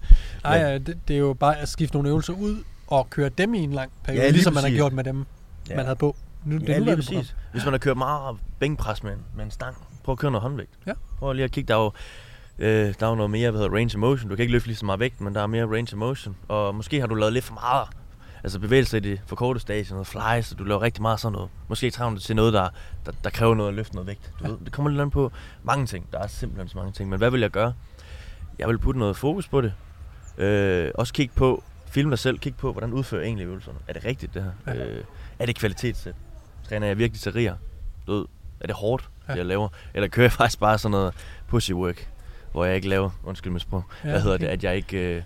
Nej, 0.44 0.56
ja, 0.56 0.78
det, 0.78 0.98
det 1.08 1.14
er 1.14 1.20
jo 1.20 1.34
bare 1.34 1.58
at 1.58 1.68
skifte 1.68 1.96
nogle 1.96 2.08
øvelser 2.08 2.32
ud 2.32 2.56
og 2.86 3.10
køre 3.10 3.28
dem 3.28 3.54
i 3.54 3.58
en 3.58 3.72
lang 3.72 3.92
periode, 4.04 4.20
Ja, 4.22 4.26
lige 4.28 4.32
ligesom 4.32 4.52
man 4.54 4.62
har 4.62 4.68
præcis. 4.68 4.78
gjort 4.78 4.92
med 4.92 5.04
dem, 5.04 5.24
ja. 5.70 5.76
man 5.76 5.84
havde 5.84 5.96
på. 5.96 6.16
Nu, 6.44 6.58
det 6.58 6.62
ja, 6.62 6.66
lige 6.66 6.78
nuværende 6.80 7.02
program. 7.06 7.18
præcis. 7.20 7.36
Hvis 7.52 7.64
man 7.64 7.72
har 7.72 7.78
kørt 7.78 7.96
meget 7.96 8.36
bænkpres 8.58 9.02
med 9.02 9.12
en, 9.12 9.22
med 9.36 9.44
en 9.44 9.50
stang, 9.50 9.76
prøv 10.04 10.12
at 10.12 10.18
køre 10.18 10.30
noget 10.30 10.42
håndvægt. 10.42 10.70
Ja. 10.86 10.92
Prøv 11.18 11.32
lige 11.32 11.44
at 11.44 11.50
kigge, 11.50 11.68
der 11.68 11.74
er 11.80 11.82
jo, 11.84 11.92
øh, 12.58 12.94
der 13.00 13.06
er 13.06 13.10
jo 13.10 13.14
noget 13.16 13.30
mere, 13.30 13.50
hvad 13.50 13.60
hedder 13.60 13.76
range 13.76 13.96
of 13.96 14.00
motion. 14.00 14.30
Du 14.30 14.36
kan 14.36 14.42
ikke 14.42 14.52
løfte 14.52 14.68
lige 14.68 14.76
så 14.76 14.86
meget 14.86 15.00
vægt, 15.00 15.20
men 15.20 15.34
der 15.34 15.42
er 15.42 15.46
mere 15.46 15.64
range 15.66 15.92
of 15.94 15.98
motion. 15.98 16.36
Og 16.48 16.74
måske 16.74 17.00
har 17.00 17.06
du 17.06 17.14
lavet 17.14 17.32
lidt 17.32 17.44
for 17.44 17.54
meget 17.54 17.88
altså 18.44 18.58
bevægelser 18.58 18.96
i 18.96 19.00
det 19.00 19.20
forkorte 19.26 19.60
stadie, 19.60 19.90
noget 19.90 20.06
fly, 20.06 20.40
så 20.42 20.54
du 20.54 20.64
laver 20.64 20.82
rigtig 20.82 21.02
meget 21.02 21.20
sådan 21.20 21.32
noget. 21.32 21.50
Måske 21.68 21.90
træner 21.90 22.14
du 22.16 22.20
til 22.20 22.36
noget, 22.36 22.52
der, 22.52 22.68
der, 23.06 23.12
der 23.24 23.30
kræver 23.30 23.54
noget 23.54 23.68
at 23.68 23.74
løfte 23.74 23.94
noget 23.94 24.06
vægt. 24.06 24.32
Du 24.40 24.44
Ja. 24.44 24.50
ved, 24.50 24.58
det 24.64 24.72
kommer 24.72 24.90
lidt 24.90 25.00
an 25.00 25.10
på 25.10 25.32
mange 25.62 25.86
ting. 25.86 26.06
Der 26.12 26.18
er 26.18 26.26
simpelthen 26.26 26.68
så 26.68 26.76
mange 26.78 26.92
ting. 26.92 27.10
Men 27.10 27.18
hvad 27.18 27.30
vil 27.30 27.40
jeg 27.40 27.50
gøre? 27.50 27.72
Jeg 28.58 28.68
vil 28.68 28.78
putte 28.78 29.00
noget 29.00 29.16
fokus 29.16 29.48
på 29.48 29.60
det. 29.60 29.72
Øh, 30.38 30.90
også 30.94 31.12
kigge 31.12 31.34
på, 31.36 31.62
film 31.86 32.10
dig 32.10 32.18
selv, 32.18 32.38
kig 32.38 32.56
på, 32.56 32.72
hvordan 32.72 32.92
udfører 32.92 33.22
egentlig 33.22 33.46
øvelserne. 33.46 33.78
Er 33.88 33.92
det 33.92 34.04
rigtigt 34.04 34.34
det 34.34 34.42
her? 34.42 34.74
Ja. 34.74 34.84
Øh, 34.86 35.04
er 35.38 35.46
det 35.46 35.56
kvalitetssæt? 35.56 36.14
Træner 36.72 36.86
jeg 36.86 36.98
virkelig 36.98 37.20
til 37.20 37.32
riger? 37.32 37.56
Du 38.06 38.12
ved, 38.12 38.24
er 38.60 38.66
det 38.66 38.76
hårdt, 38.76 39.08
Ja. 39.28 39.32
det 39.32 39.38
jeg 39.38 39.46
laver? 39.46 39.68
Eller 39.94 40.08
kører 40.08 40.24
jeg 40.24 40.32
faktisk 40.42 40.60
bare 40.60 40.78
sådan 40.78 40.90
noget 40.90 41.14
pussy 41.48 41.72
work? 41.72 42.08
hvor 42.52 42.64
jeg 42.64 42.76
ikke 42.76 42.88
laver, 42.88 43.10
undskyld 43.24 43.52
med 43.52 43.60
sprog, 43.60 43.84
Ja, 44.04 44.10
hvad 44.10 44.20
hedder 44.20 44.34
okay. 44.34 44.44
det, 44.46 44.52
at 44.52 44.64
jeg 44.64 44.76
ikke, 44.76 45.16
øh, 45.16 45.22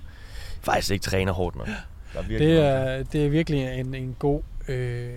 faktisk 0.62 0.90
ikke 0.92 1.02
træner 1.02 1.32
hårdt 1.32 1.56
nok. 1.56 1.68
Er 2.14 2.22
Det 2.22 2.58
er, 2.60 3.02
det 3.02 3.26
er 3.26 3.30
virkelig 3.30 3.78
en, 3.80 3.94
en 3.94 4.16
god 4.18 4.42
øh, 4.68 5.10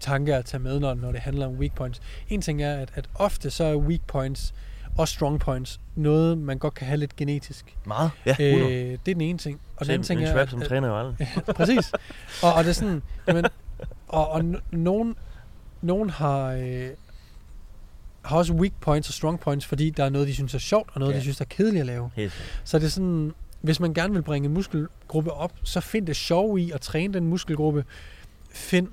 tanke 0.00 0.34
at 0.34 0.44
tage 0.44 0.60
med, 0.62 0.80
når, 0.80 0.94
når 0.94 1.12
det 1.12 1.20
handler 1.20 1.46
om 1.46 1.52
weak 1.52 1.74
points. 1.74 2.00
En 2.28 2.40
ting 2.40 2.62
er, 2.62 2.74
at, 2.76 2.88
at 2.94 3.08
ofte 3.14 3.50
så 3.50 3.64
er 3.64 3.76
weak 3.76 4.00
points 4.06 4.54
og 4.98 5.08
strong 5.08 5.40
points 5.40 5.80
noget, 5.94 6.38
man 6.38 6.58
godt 6.58 6.74
kan 6.74 6.86
have 6.86 6.96
lidt 6.96 7.16
genetisk. 7.16 7.76
Meget? 7.86 8.10
Ja, 8.26 8.36
Øh, 8.40 8.46
100. 8.52 8.72
det 8.90 8.92
er 8.92 8.96
den 9.04 9.20
ene 9.20 9.38
ting. 9.38 9.60
Og 9.76 9.86
den 9.86 9.92
anden 9.92 10.06
ting 10.06 10.20
en 10.20 10.26
er, 10.26 10.32
trap, 10.32 10.48
som 10.50 10.62
at, 10.62 10.68
træner 10.68 10.88
jo 10.88 10.98
aldrig. 10.98 11.28
præcis. 11.56 11.92
Og, 12.42 12.52
og 12.54 12.64
det 12.64 12.70
er 12.70 12.74
sådan, 12.74 13.02
jamen, 13.28 13.44
og, 14.08 14.28
og 14.30 14.44
nogen, 14.70 15.16
nogen 15.82 16.10
har, 16.10 16.46
øh, 16.52 16.88
har 18.22 18.36
også 18.36 18.52
weak 18.52 18.72
points 18.80 19.08
og 19.08 19.14
strong 19.14 19.40
points, 19.40 19.66
fordi 19.66 19.90
der 19.90 20.04
er 20.04 20.08
noget, 20.08 20.28
de 20.28 20.34
synes 20.34 20.54
er 20.54 20.58
sjovt, 20.58 20.90
og 20.92 21.00
noget, 21.00 21.12
Ja. 21.12 21.16
de 21.18 21.22
synes 21.22 21.40
er 21.40 21.44
kedeligt 21.44 21.80
at 21.80 21.86
lave. 21.86 22.10
Helt. 22.14 22.60
Så 22.64 22.78
det 22.78 22.84
er 22.84 22.88
sådan, 22.90 23.32
hvis 23.60 23.80
man 23.80 23.94
gerne 23.94 24.12
vil 24.14 24.22
bringe 24.22 24.46
en 24.46 24.54
muskelgruppe 24.54 25.32
op, 25.32 25.52
så 25.62 25.80
find 25.80 26.06
det 26.06 26.16
sjov 26.16 26.58
i 26.58 26.70
at 26.70 26.80
træne 26.80 27.14
den 27.14 27.26
muskelgruppe. 27.26 27.84
Find, 28.50 28.88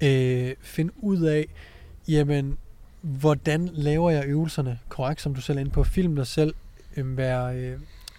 øh, 0.00 0.54
find 0.60 0.90
ud 0.96 1.22
af, 1.22 1.46
jamen, 2.08 2.58
hvordan 3.02 3.70
laver 3.72 4.10
jeg 4.10 4.24
øvelserne 4.26 4.78
korrekt, 4.88 5.20
som 5.20 5.34
du 5.34 5.40
selv 5.40 5.58
er 5.58 5.60
inde 5.60 5.70
på. 5.72 5.84
Film 5.84 6.16
dig 6.16 6.26
selv, 6.26 6.54
øh, 6.96 7.16
vær, 7.16 7.44
øh, 7.44 7.72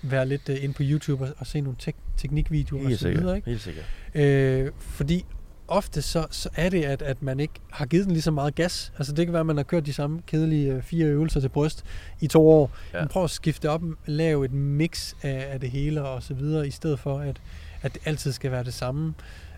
vær 0.04 0.24
lidt 0.24 0.50
øh, 0.50 0.63
inde 0.63 0.74
på 0.74 0.84
YouTube 0.86 1.24
og, 1.24 1.30
og 1.38 1.48
se 1.48 1.62
nogle 1.62 1.78
tek- 1.80 1.96
teknikvideoer 2.18 2.82
og 2.84 2.88
Helt 2.88 3.00
så 3.00 3.10
videre. 3.10 3.36
Ikke? 3.36 3.50
Helt 3.50 3.62
sikkert. 3.62 3.86
Øh, 4.16 4.72
fordi 4.80 5.25
ofte 5.72 6.01
så, 6.01 6.28
så 6.32 6.50
er 6.56 6.70
det, 6.70 6.84
at, 6.84 7.01
at 7.01 7.24
man 7.24 7.40
ikke 7.40 7.54
har 7.70 7.86
givet 7.86 8.06
den 8.06 8.13
lige 8.13 8.22
så 8.22 8.32
meget 8.32 8.56
gas. 8.56 8.94
Altså 8.98 9.13
det 9.13 9.25
kan 9.25 9.34
være, 9.34 9.40
at 9.40 9.46
man 9.46 9.58
har 9.58 9.63
kørt 9.63 9.86
de 9.86 9.94
samme 9.94 10.22
kedelige 10.28 10.74
øh, 10.74 10.84
fire 10.84 11.06
øvelser 11.06 11.40
til 11.40 11.50
bryst 11.50 11.84
i 12.20 12.28
to 12.28 12.50
år. 12.50 12.72
Ja. 12.94 12.98
Ja. 12.98 13.04
Men 13.04 13.10
prøv 13.10 13.24
at 13.24 13.30
skifte 13.30 13.70
op, 13.70 13.82
lave 14.06 14.46
et 14.46 14.51
mix 14.51 15.13
af, 15.22 15.48
af 15.51 15.60
det 15.60 15.72
hele 15.72 16.04
og 16.04 16.24
så 16.24 16.34
videre, 16.34 16.68
i 16.68 16.72
stedet 16.72 17.00
for, 17.00 17.20
at, 17.20 17.42
at 17.82 17.94
det 17.94 18.01
altid 18.06 18.32
skal 18.32 18.51
være 18.51 18.63
det 18.63 18.74
samme. 18.74 19.13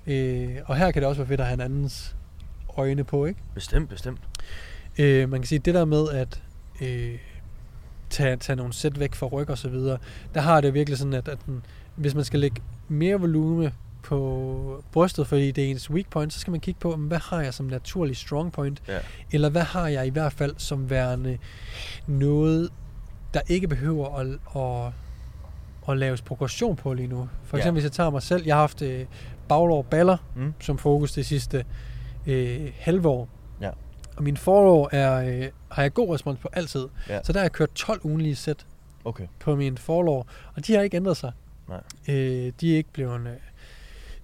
Øh, 0.07 0.57
og 0.65 0.77
her 0.77 0.91
kan 0.91 1.01
det 1.01 1.09
også 1.09 1.21
være 1.21 1.27
fedt 1.27 1.39
at 1.39 1.45
have 1.45 1.53
en 1.53 1.61
andens 1.61 2.15
øjne 2.77 3.03
på, 3.03 3.25
ikke? 3.25 3.39
Bestemt, 3.53 3.89
bestemt. 3.89 4.19
Øh, 4.97 5.29
man 5.29 5.39
kan 5.39 5.47
sige, 5.47 5.59
det 5.59 5.73
der 5.73 5.85
med 5.85 6.09
at 6.09 6.41
øh, 6.81 7.17
tage, 8.09 8.37
tage 8.37 8.55
nogle 8.55 8.73
sæt 8.73 8.99
væk 8.99 9.15
fra 9.15 9.27
ryg 9.27 9.49
og 9.49 9.57
så 9.57 9.69
videre, 9.69 9.97
der 10.33 10.41
har 10.41 10.61
det 10.61 10.73
virkelig 10.73 10.97
sådan, 10.97 11.13
at, 11.13 11.27
at 11.27 11.37
den, 11.45 11.65
hvis 11.95 12.15
man 12.15 12.23
skal 12.23 12.39
lægge 12.39 12.61
mere 12.87 13.19
volume 13.19 13.73
på 14.03 14.83
brystet, 14.91 15.27
fordi 15.27 15.51
det 15.51 15.65
er 15.65 15.69
ens 15.71 15.89
weak 15.91 16.09
point, 16.09 16.33
så 16.33 16.39
skal 16.39 16.51
man 16.51 16.59
kigge 16.59 16.79
på, 16.79 16.95
hvad 16.95 17.19
har 17.19 17.41
jeg 17.41 17.53
som 17.53 17.65
naturlig 17.65 18.17
strong 18.17 18.51
point, 18.51 18.81
Ja. 18.87 18.99
eller 19.31 19.49
hvad 19.49 19.61
har 19.61 19.87
jeg 19.87 20.07
i 20.07 20.09
hvert 20.09 20.33
fald 20.33 20.53
som 20.57 20.89
værende 20.89 21.37
noget, 22.07 22.69
der 23.33 23.41
ikke 23.47 23.67
behøver 23.67 24.15
at, 24.15 24.27
at, 24.55 24.93
at 25.89 25.97
laves 25.97 26.21
progression 26.21 26.75
på 26.75 26.93
lige 26.93 27.07
nu. 27.07 27.29
For 27.43 27.57
Ja. 27.57 27.61
eksempel 27.61 27.75
hvis 27.81 27.83
jeg 27.83 27.91
tager 27.91 28.09
mig 28.09 28.21
selv, 28.21 28.45
jeg 28.45 28.55
har 28.55 28.59
haft 28.59 28.81
øh, 28.81 29.05
baglår 29.47 29.81
baller 29.81 30.17
Mm. 30.35 30.53
som 30.59 30.77
fokus 30.77 31.11
det 31.11 31.25
sidste 31.25 31.65
øh, 32.27 32.71
halve 32.79 33.07
år. 33.07 33.29
Ja. 33.61 33.69
Og 34.17 34.23
min 34.23 34.37
forår 34.37 34.89
er, 34.95 35.15
øh, 35.43 35.49
har 35.71 35.81
jeg 35.81 35.93
god 35.93 36.13
respons 36.13 36.39
på 36.39 36.49
altid. 36.53 36.87
Ja. 37.09 37.19
Så 37.23 37.33
der 37.33 37.39
har 37.39 37.43
jeg 37.43 37.51
kørt 37.51 37.69
12 37.75 37.99
ugenlige 38.03 38.35
sæt 38.35 38.65
Okay. 39.05 39.27
på 39.39 39.55
min 39.55 39.77
forår, 39.77 40.27
og 40.55 40.67
de 40.67 40.73
har 40.73 40.81
ikke 40.81 40.97
ændret 40.97 41.17
sig. 41.17 41.31
Nej. 41.69 41.81
Øh, 42.07 42.51
de 42.61 42.73
er 42.73 42.77
ikke 42.77 42.89
blevet, 42.93 43.19
øh, 43.21 43.27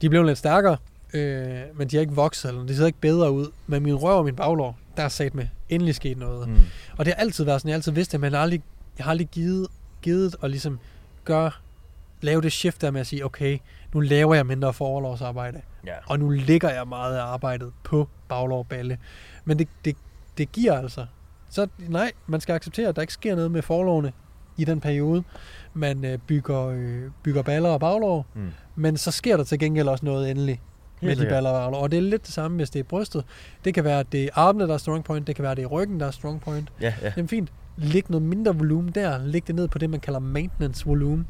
de 0.02 0.10
blevet 0.10 0.28
lidt 0.28 0.38
stærkere, 0.38 0.78
øh, 1.14 1.60
men 1.76 1.88
de 1.88 1.96
har 1.96 2.02
ikke 2.02 2.14
vokset, 2.16 2.50
eller 2.50 2.66
de 2.66 2.76
ser 2.76 2.86
ikke 2.86 3.00
bedre 3.02 3.32
ud. 3.32 3.48
Men 3.68 3.84
min 3.84 3.96
røv 3.96 4.18
og 4.18 4.26
min 4.26 4.36
baglår, 4.36 4.78
der 4.98 5.04
er 5.04 5.08
sat 5.10 5.36
med 5.36 5.48
endelig 5.70 5.96
sket 5.96 6.18
noget. 6.18 6.50
Mm. 6.50 6.56
Og 6.98 7.06
det 7.06 7.14
har 7.14 7.22
altid 7.22 7.44
været 7.44 7.62
sådan, 7.62 7.70
jeg 7.70 7.74
har 7.74 7.78
altid 7.78 7.92
vidst 7.92 8.12
det, 8.12 8.20
men 8.20 8.32
jeg 8.32 8.40
har 8.40 8.44
aldrig, 8.44 8.62
jeg 8.98 9.04
har 9.06 9.12
aldrig 9.12 9.28
givet, 9.28 9.68
givet 10.02 10.36
at 10.44 10.50
ligesom 10.50 10.80
gøre, 11.26 11.52
lave 12.22 12.42
det 12.42 12.52
shift 12.52 12.82
der 12.82 12.92
med 12.92 13.02
at 13.02 13.08
sige, 13.08 13.26
okay, 13.26 13.58
nu 13.94 14.00
laver 14.00 14.36
jeg 14.36 14.46
mindre 14.46 14.74
forlovsarbejde, 14.74 15.62
Ja. 15.86 15.94
og 16.08 16.20
nu 16.20 16.30
ligger 16.30 16.70
jeg 16.70 16.88
meget 16.88 17.18
af 17.18 17.24
arbejdet 17.24 17.72
på 17.84 18.08
baglår 18.28 18.58
og 18.58 18.68
balle. 18.68 18.98
Men 19.46 19.60
det, 19.60 19.68
det, 19.86 19.96
det 20.38 20.52
giver 20.52 20.78
altså. 20.78 21.06
Så 21.50 21.68
nej, 21.88 22.12
man 22.28 22.42
skal 22.42 22.54
acceptere, 22.56 22.88
at 22.90 22.96
der 22.96 23.02
ikke 23.02 23.14
sker 23.14 23.36
noget 23.36 23.52
med 23.52 23.62
forlovene 23.62 24.14
i 24.58 24.66
den 24.66 24.82
periode. 24.82 25.24
Man 25.74 26.06
øh, 26.06 26.18
bygger, 26.18 26.68
øh, 26.68 27.02
bygger 27.24 27.42
baller 27.42 27.70
og 27.70 27.80
baglår, 27.80 28.26
Mm. 28.36 28.42
men 28.76 28.98
så 28.98 29.12
sker 29.12 29.38
der 29.38 29.44
til 29.44 29.60
gengæld 29.60 29.88
også 29.88 30.06
noget 30.06 30.32
endelig 30.32 30.62
med 31.02 31.16
de 31.16 31.26
baller 31.30 31.50
og 31.50 31.62
baglår. 31.64 31.80
Og 31.80 31.92
det 31.92 31.98
er 31.98 32.02
lidt 32.02 32.26
det 32.26 32.34
samme, 32.34 32.58
hvis 32.58 32.70
det 32.70 32.80
er 32.80 32.84
brystet. 32.84 33.24
Det 33.66 33.74
kan 33.74 33.84
være, 33.84 34.00
at 34.00 34.12
det 34.12 34.24
er 34.24 34.30
armene, 34.34 34.68
der 34.68 34.74
er 34.74 34.78
strong 34.78 35.04
point. 35.04 35.28
Det 35.28 35.36
kan 35.36 35.44
være, 35.44 35.52
at 35.52 35.58
det 35.58 35.64
er 35.64 35.68
ryggen, 35.68 36.00
der 36.00 36.06
er 36.08 36.12
strong 36.12 36.42
point. 36.42 36.70
Ja, 36.82 36.94
ja. 37.02 37.12
Jamen 37.18 37.28
fint. 37.28 37.52
Læg 37.78 38.04
noget 38.10 38.26
mindre 38.28 38.56
volumen 38.56 38.92
der. 38.96 39.18
Læg 39.26 39.48
det 39.48 39.56
ned 39.56 39.68
på 39.68 39.78
det, 39.78 39.90
man 39.90 40.00
kalder 40.00 40.20
maintenance 40.20 40.86
volumen, 40.86 41.28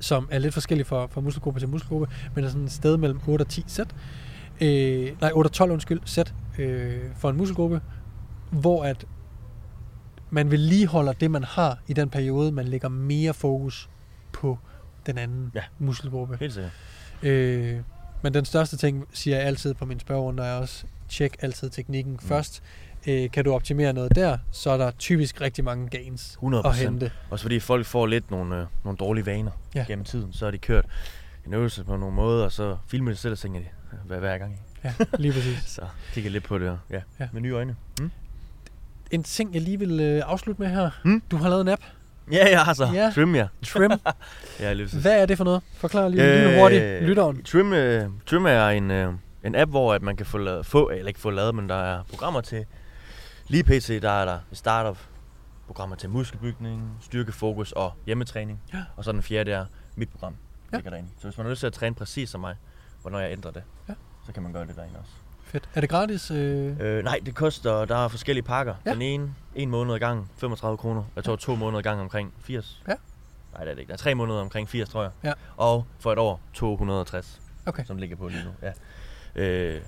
som 0.00 0.28
er 0.30 0.38
lidt 0.38 0.54
forskelligt 0.54 0.88
fra, 0.88 1.06
fra 1.06 1.20
muskelgruppe 1.20 1.60
til 1.60 1.68
muskelgruppe, 1.68 2.08
men 2.34 2.44
er 2.44 2.48
sådan 2.48 2.64
et 2.64 2.72
sted 2.72 2.96
mellem 2.96 3.20
8 3.28 3.42
og 3.42 3.48
10 3.48 3.64
sæt. 3.66 3.94
Øh, 4.60 5.10
nej, 5.20 5.30
8 5.34 5.48
og 5.48 5.52
12 5.52 5.70
undskyld, 5.72 6.00
sæt 6.04 6.34
øh, 6.58 6.92
for 7.16 7.30
en 7.30 7.36
muskelgruppe, 7.36 7.80
hvor 8.50 8.84
at 8.84 9.04
man 10.30 10.50
vedligeholder 10.50 11.12
det, 11.12 11.30
man 11.30 11.44
har 11.44 11.78
i 11.86 11.92
den 11.92 12.10
periode, 12.10 12.52
man 12.52 12.68
lægger 12.68 12.88
mere 12.88 13.34
fokus 13.34 13.88
på 14.32 14.58
den 15.06 15.18
anden 15.18 15.52
Ja. 15.54 15.62
muskelgruppe. 15.78 16.36
Helt 16.40 16.52
sikkert. 16.54 16.72
Øh, 17.22 17.80
men 18.22 18.34
den 18.34 18.44
største 18.44 18.76
ting, 18.76 19.04
siger 19.12 19.36
jeg 19.36 19.46
altid 19.46 19.74
på 19.74 19.84
min 19.84 20.00
spørgerunde, 20.00 20.42
er 20.42 20.52
også, 20.54 20.84
tjek 21.08 21.36
altid 21.42 21.70
teknikken 21.70 22.12
mm. 22.12 22.18
først. 22.28 22.62
Øh, 23.08 23.30
kan 23.30 23.44
du 23.44 23.52
optimere 23.52 23.92
noget 23.92 24.14
der, 24.14 24.38
så 24.50 24.70
er 24.70 24.76
der 24.76 24.90
typisk 24.90 25.40
rigtig 25.40 25.64
mange 25.64 25.88
gains 25.88 26.30
100 26.32 26.66
at 26.66 26.76
hente. 26.76 27.10
Også 27.30 27.42
fordi 27.44 27.60
folk 27.60 27.86
får 27.86 28.06
lidt 28.06 28.30
nogle, 28.30 28.56
øh, 28.60 28.66
nogle 28.84 28.96
dårlige 28.96 29.26
vaner 29.26 29.50
Ja. 29.74 29.84
gennem 29.88 30.04
tiden. 30.04 30.32
Så 30.32 30.44
har 30.44 30.50
de 30.50 30.58
kørt 30.58 30.84
en 31.46 31.54
øvelse 31.54 31.84
på 31.84 31.96
nogle 31.96 32.14
måder, 32.14 32.44
og 32.44 32.52
så 32.52 32.76
filmer 32.86 33.10
de 33.10 33.16
selv 33.16 33.32
og 33.32 33.38
tænker 33.38 33.60
de, 33.60 33.66
hvad 34.06 34.18
hver 34.18 34.38
gang. 34.38 34.60
Ja, 34.84 34.94
lige 35.18 35.32
præcis. 35.32 35.58
Så 35.76 35.82
kigger 36.12 36.30
lidt 36.30 36.44
på 36.44 36.58
det, 36.58 36.78
Ja. 36.90 37.00
ja. 37.20 37.28
med 37.32 37.40
nye 37.40 37.52
øjne. 37.54 37.76
Mm? 38.00 38.10
En 39.10 39.22
ting, 39.22 39.54
jeg 39.54 39.62
lige 39.62 39.78
vil 39.78 40.00
øh, 40.00 40.22
afslutte 40.26 40.62
med 40.62 40.70
her. 40.70 40.90
Mm? 41.04 41.22
Du 41.30 41.36
har 41.36 41.48
lavet 41.48 41.60
en 41.60 41.68
app, 41.68 41.82
Ja, 42.32 42.48
ja, 42.48 42.68
altså. 42.68 42.84
Ja. 42.84 42.92
Ja. 43.04 43.10
Trim, 43.14 43.34
ja. 43.34 43.48
Trim. 43.66 43.90
ja 44.60 44.72
lige. 44.72 45.00
Hvad 45.00 45.22
er 45.22 45.26
det 45.26 45.36
for 45.36 45.44
noget? 45.44 45.62
Forklar 45.74 46.08
lige 46.08 46.24
øh, 46.24 46.44
lille 46.44 46.60
hurtigt 46.60 47.02
lytteren. 47.02 47.42
Trim, 47.42 47.72
øh, 47.72 48.10
Trim 48.26 48.46
er 48.46 48.68
en, 48.68 48.90
øh, 48.90 49.12
en 49.44 49.54
app, 49.54 49.70
hvor 49.70 49.94
at 49.94 50.02
man 50.02 50.16
kan 50.16 50.26
få, 50.26 50.38
lavet, 50.38 50.66
få, 50.66 50.88
eller 50.88 51.08
ikke 51.08 51.20
få 51.20 51.30
lavet, 51.30 51.54
men 51.54 51.68
der 51.68 51.74
er 51.74 52.02
programmer 52.10 52.40
til. 52.40 52.64
Lige 53.48 53.64
pt. 53.64 53.88
der 54.02 54.10
er 54.10 54.24
der 54.24 54.38
startup 54.52 54.98
programmer 55.66 55.96
til 55.96 56.10
muskelbygning, 56.10 56.96
styrkefokus 57.00 57.72
og 57.72 57.92
hjemmetræning. 58.06 58.60
Ja. 58.74 58.78
Og 58.96 59.04
så 59.04 59.12
den 59.12 59.22
fjerde 59.22 59.50
er 59.52 59.64
mit 59.96 60.08
program, 60.08 60.34
ja. 60.72 60.76
ligger 60.76 60.90
derinde. 60.90 61.08
Så 61.18 61.28
hvis 61.28 61.36
man 61.38 61.46
har 61.46 61.50
lyst 61.50 61.60
til 61.60 61.66
at 61.66 61.72
træne 61.72 61.94
præcis 61.94 62.30
som 62.30 62.40
mig, 62.40 62.54
hvornår 63.02 63.18
jeg 63.18 63.32
ændrer 63.32 63.50
det, 63.50 63.62
Ja. 63.88 63.94
så 64.26 64.32
kan 64.32 64.42
man 64.42 64.52
gøre 64.52 64.66
det 64.66 64.76
derinde 64.76 64.98
også. 65.00 65.12
Fedt. 65.48 65.68
Er 65.74 65.80
det 65.80 65.90
gratis? 65.90 66.30
Øh? 66.30 66.76
Øh, 66.80 67.04
nej, 67.04 67.20
det 67.26 67.34
koster, 67.34 67.84
der 67.84 67.96
er 67.96 68.08
forskellige 68.08 68.44
pakker. 68.44 68.74
Ja. 68.84 68.90
Ja. 68.90 68.94
Den 68.94 69.02
ene, 69.02 69.34
en 69.54 69.70
måned 69.70 69.94
ad 69.94 69.98
gang, 69.98 70.30
35 70.36 70.78
kroner. 70.78 71.04
Jeg 71.16 71.24
tror 71.24 71.36
to 71.36 71.54
måneder 71.54 71.78
ad 71.78 71.82
gang 71.82 72.00
omkring 72.00 72.34
80. 72.40 72.82
Ja. 72.88 72.94
Nej, 73.52 73.64
det 73.64 73.70
er 73.70 73.74
det 73.74 73.80
ikke. 73.80 73.88
Der 73.88 73.94
er 73.94 73.98
tre 73.98 74.14
måneder 74.14 74.40
omkring 74.40 74.68
80, 74.68 74.88
tror 74.88 75.02
jeg. 75.02 75.10
Ja. 75.24 75.32
Og 75.56 75.86
for 75.98 76.12
et 76.12 76.18
år, 76.18 76.40
260, 76.54 77.40
Okay. 77.66 77.84
som 77.84 77.96
ligger 77.96 78.16
på 78.16 78.28
lige 78.28 78.44
nu. 78.44 78.50
Ja. 78.62 78.72
Øh, 79.42 79.82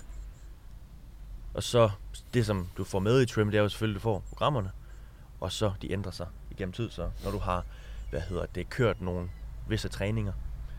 og 1.55 1.63
så, 1.63 1.91
det 2.35 2.47
som 2.47 2.69
du 2.77 2.85
får 2.85 2.99
med 2.99 3.23
i 3.23 3.27
Trim, 3.27 3.51
det 3.51 3.59
er 3.59 3.63
jo 3.63 3.69
selvfølgelig, 3.69 3.97
at 3.97 4.03
du 4.03 4.09
får 4.09 4.23
programmerne. 4.29 4.71
Og 5.41 5.53
så, 5.53 5.73
de 5.83 5.93
ændrer 5.93 6.13
sig 6.13 6.27
igennem 6.51 6.73
tid. 6.73 6.91
Så 6.91 7.11
når 7.25 7.31
du 7.31 7.39
har, 7.39 7.65
hvad 8.11 8.21
hedder 8.21 8.47
det, 8.55 8.71
kørt 8.71 9.01
nogle 9.01 9.29
visse 9.69 9.89
træninger, 9.89 10.33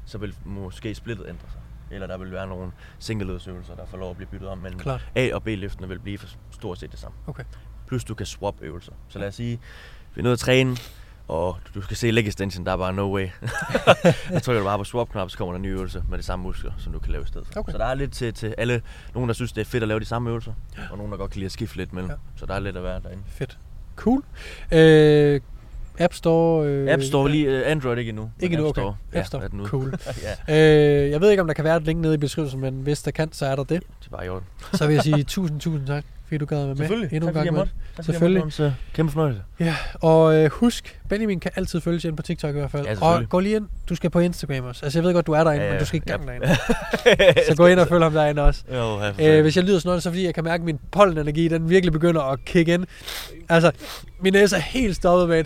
så 0.05 0.17
vil 0.17 0.35
måske 0.45 0.95
splittet 0.95 1.25
ændre 1.29 1.47
sig. 1.51 1.61
Eller 1.91 2.07
der 2.07 2.17
vil 2.17 2.31
være 2.31 2.47
nogle 2.47 2.71
singleledsøvelser, 2.99 3.75
der 3.75 3.85
får 3.85 3.97
lov 3.97 4.09
at 4.09 4.17
blive 4.17 4.29
byttet 4.29 4.49
om. 4.49 4.57
Men 4.57 4.79
Klart. 4.79 5.07
A- 5.15 5.29
og 5.33 5.43
B-løftene 5.43 5.87
vil 5.87 5.99
blive 5.99 6.17
for 6.17 6.27
stort 6.51 6.79
set 6.79 6.91
det 6.91 6.99
samme. 6.99 7.17
Okay. 7.27 7.43
Plus 7.87 8.03
du 8.03 8.13
kan 8.15 8.25
swap 8.25 8.55
øvelser. 8.61 8.91
Så 9.09 9.19
lad 9.19 9.27
os 9.27 9.35
sige, 9.35 9.59
vi 10.15 10.19
er 10.19 10.23
nødt 10.23 10.39
til 10.39 10.43
at 10.43 10.45
træne, 10.45 10.77
og 11.27 11.57
du 11.75 11.81
skal 11.81 11.97
se 11.97 12.11
leg 12.11 12.27
extension, 12.27 12.65
der 12.65 12.71
er 12.71 12.77
bare 12.77 12.93
no 12.93 13.13
way. 13.15 13.27
jeg 14.31 14.43
trykker 14.43 14.61
du 14.61 14.67
bare 14.67 14.77
på 14.77 14.83
swap-knap, 14.83 15.29
så 15.29 15.37
kommer 15.37 15.53
der 15.53 15.55
en 15.55 15.61
ny 15.61 15.67
øvelse 15.67 16.03
med 16.09 16.17
de 16.17 16.23
samme 16.23 16.43
muskler, 16.43 16.71
som 16.77 16.93
du 16.93 16.99
kan 16.99 17.11
lave 17.11 17.23
i 17.23 17.27
stedet. 17.27 17.57
Okay. 17.57 17.71
Så 17.71 17.77
der 17.77 17.85
er 17.85 17.93
lidt 17.93 18.11
til, 18.11 18.33
til 18.33 18.55
alle, 18.57 18.81
nogen 19.13 19.29
der 19.29 19.33
synes, 19.33 19.51
det 19.51 19.61
er 19.61 19.65
fedt 19.65 19.83
at 19.83 19.87
lave 19.87 19.99
de 19.99 20.05
samme 20.05 20.29
øvelser, 20.29 20.53
og 20.91 20.97
nogen 20.97 21.11
der 21.11 21.17
godt 21.17 21.31
kan 21.31 21.39
lide 21.39 21.45
at 21.45 21.51
skifte 21.51 21.77
lidt 21.77 21.93
mellem. 21.93 22.09
Ja. 22.11 22.15
Så 22.35 22.45
der 22.45 22.53
er 22.53 22.59
lidt 22.59 22.77
at 22.77 22.83
være 22.83 22.99
derinde. 22.99 23.23
Fedt. 23.27 23.57
Cool. 23.95 24.23
Øh, 24.71 25.41
App 25.99 26.13
Store? 26.13 26.67
Øh, 26.67 26.93
App 26.93 27.01
Store 27.03 27.31
lige, 27.31 27.61
uh, 27.61 27.71
Android 27.71 27.97
ikke 27.97 28.09
endnu. 28.09 28.29
Ikke 28.39 28.53
endnu, 28.53 28.67
App 28.69 28.77
okay. 28.77 28.81
Store, 28.81 28.95
App 29.19 29.27
Store. 29.27 29.41
Ja, 29.41 29.45
er 29.45 29.49
den 29.49 29.59
ude. 29.59 29.69
Cool. 29.69 29.93
ja, 30.47 31.03
Øh, 31.03 31.11
jeg 31.11 31.21
ved 31.21 31.29
ikke, 31.29 31.41
om 31.41 31.47
der 31.47 31.53
kan 31.53 31.63
være 31.63 31.77
et 31.77 31.83
link 31.83 31.99
nede 32.01 32.13
i 32.13 32.17
beskrivelsen, 32.17 32.59
men 32.59 32.73
hvis 32.73 33.01
der 33.01 33.11
kan, 33.11 33.29
så 33.33 33.45
er 33.45 33.55
der 33.55 33.63
det. 33.63 33.69
det 33.99 34.07
er 34.11 34.15
bare 34.15 34.25
i 34.25 34.29
orden. 34.29 34.45
Så 34.73 34.87
vil 34.87 34.93
jeg 34.93 35.03
sige 35.03 35.23
tusind, 35.23 35.59
tusind 35.59 35.87
tak, 35.87 36.03
fordi 36.27 36.37
du 36.37 36.45
gad 36.45 36.57
at 36.57 36.61
være 36.65 36.75
med. 36.75 36.77
Selvfølgelig. 36.77 37.13
Endnu 37.13 37.27
en 37.27 37.33
gang 37.33 37.45
jeg 37.45 37.53
med. 37.53 37.59
måtte. 37.59 37.73
Tak, 37.95 38.05
Selvfølgelig. 38.05 38.43
måtte, 38.43 38.61
Mogens. 38.61 38.75
Kæmpe 38.93 39.11
fornøjelse. 39.11 39.41
Ja, 39.59 39.75
og 39.93 40.35
øh, 40.35 40.49
husk, 40.51 40.99
Benjamin 41.09 41.39
kan 41.39 41.51
altid 41.55 41.81
følge 41.81 42.07
ind 42.07 42.17
på 42.17 42.23
TikTok 42.23 42.55
i 42.55 42.57
hvert 42.59 42.71
fald. 42.71 42.85
Ja, 42.85 42.95
og 43.01 43.29
gå 43.29 43.39
lige 43.39 43.55
ind, 43.55 43.67
du 43.89 43.95
skal 43.95 44.09
på 44.09 44.19
Instagram 44.19 44.63
også. 44.65 44.85
Altså 44.85 44.99
jeg 44.99 45.03
ved 45.03 45.13
godt, 45.13 45.27
du 45.27 45.31
er 45.31 45.43
derinde, 45.43 45.63
ja, 45.65 45.65
ja. 45.65 45.71
men 45.73 45.79
du 45.79 45.85
skal 45.85 46.01
i 46.05 46.09
gang 46.09 46.23
ja. 46.25 46.31
derinde. 46.31 47.43
Så 47.49 47.55
gå 47.57 47.65
ind 47.67 47.79
og 47.79 47.87
følg 47.87 48.03
ham 48.03 48.13
derinde 48.13 48.41
også. 48.41 48.63
Jo, 48.73 48.99
ja, 49.19 49.37
Øh, 49.37 49.41
hvis 49.41 49.55
jeg 49.55 49.63
lyder 49.63 49.79
sådan 49.79 49.89
noget, 49.89 50.03
så 50.03 50.09
fordi, 50.09 50.25
jeg 50.25 50.33
kan 50.33 50.43
mærke, 50.43 50.61
at 50.61 50.65
min 50.65 50.79
pollenenergi, 50.91 51.47
den 51.47 51.69
virkelig 51.69 51.93
begynder 51.93 52.21
at 52.21 52.45
kicke 52.45 52.73
ind. 52.73 52.85
Altså, 53.49 53.71
min 54.19 54.33
næse 54.33 54.55
er 54.55 54.59
helt 54.59 54.95
stoppet 54.95 55.29
med 55.29 55.43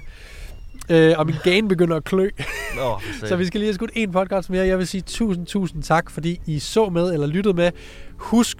Øh, 0.90 1.14
og 1.18 1.26
min 1.26 1.36
gain 1.44 1.68
begynder 1.68 1.96
at 1.96 2.04
klø. 2.04 2.30
Nå, 2.76 3.00
Så 3.28 3.36
vi 3.36 3.46
skal 3.46 3.60
lige 3.60 3.68
have 3.68 3.74
skudt 3.74 3.92
en 3.94 4.12
podcast 4.12 4.50
mere. 4.50 4.68
Jeg 4.68 4.78
vil 4.78 4.88
sige 4.88 5.02
tusind, 5.02 5.46
tusind 5.46 5.84
tak, 5.84 6.10
fordi 6.10 6.42
I 6.46 6.60
så 6.60 6.90
med 6.90 7.14
eller 7.14 7.28
lyttede 7.28 7.56
med. 7.56 7.72
Husk, 8.18 8.58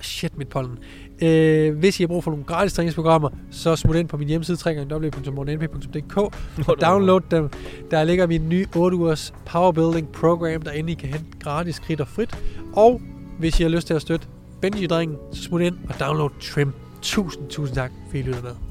shit 0.00 0.38
mit 0.38 0.48
pollen. 0.48 0.78
Øh, 1.22 1.78
hvis 1.78 2.00
I 2.00 2.02
har 2.02 2.08
brug 2.08 2.24
for 2.24 2.30
nogle 2.30 2.44
gratis 2.44 2.72
træningsprogrammer, 2.72 3.28
så 3.50 3.76
smut 3.76 3.96
ind 3.96 4.08
på 4.08 4.16
min 4.16 4.28
hjemmeside 4.28 4.58
www.mornenp.dk 4.66 6.16
og 6.68 6.80
download 6.80 7.20
dem. 7.30 7.50
Der 7.90 8.04
ligger 8.04 8.26
min 8.26 8.48
nye 8.48 8.66
8 8.76 8.96
ugers 8.96 9.34
powerbuilding 9.46 10.08
program, 10.08 10.62
der 10.62 10.72
I 10.72 10.94
kan 10.94 11.08
hente 11.08 11.24
gratis 11.40 11.74
skridt 11.74 12.00
og 12.00 12.08
frit. 12.08 12.38
Og 12.72 13.00
hvis 13.38 13.60
I 13.60 13.62
har 13.62 13.70
lyst 13.70 13.86
til 13.86 13.94
at 13.94 14.02
støtte 14.02 14.26
Benji-drengen, 14.60 15.16
så 15.32 15.42
smut 15.42 15.60
ind 15.60 15.76
og 15.88 16.00
download 16.00 16.30
Trim. 16.40 16.72
Tusind, 17.02 17.48
tusind 17.48 17.76
tak, 17.76 17.90
fordi 18.06 18.18
I 18.18 18.22
lyttede 18.22 18.42
med. 18.42 18.69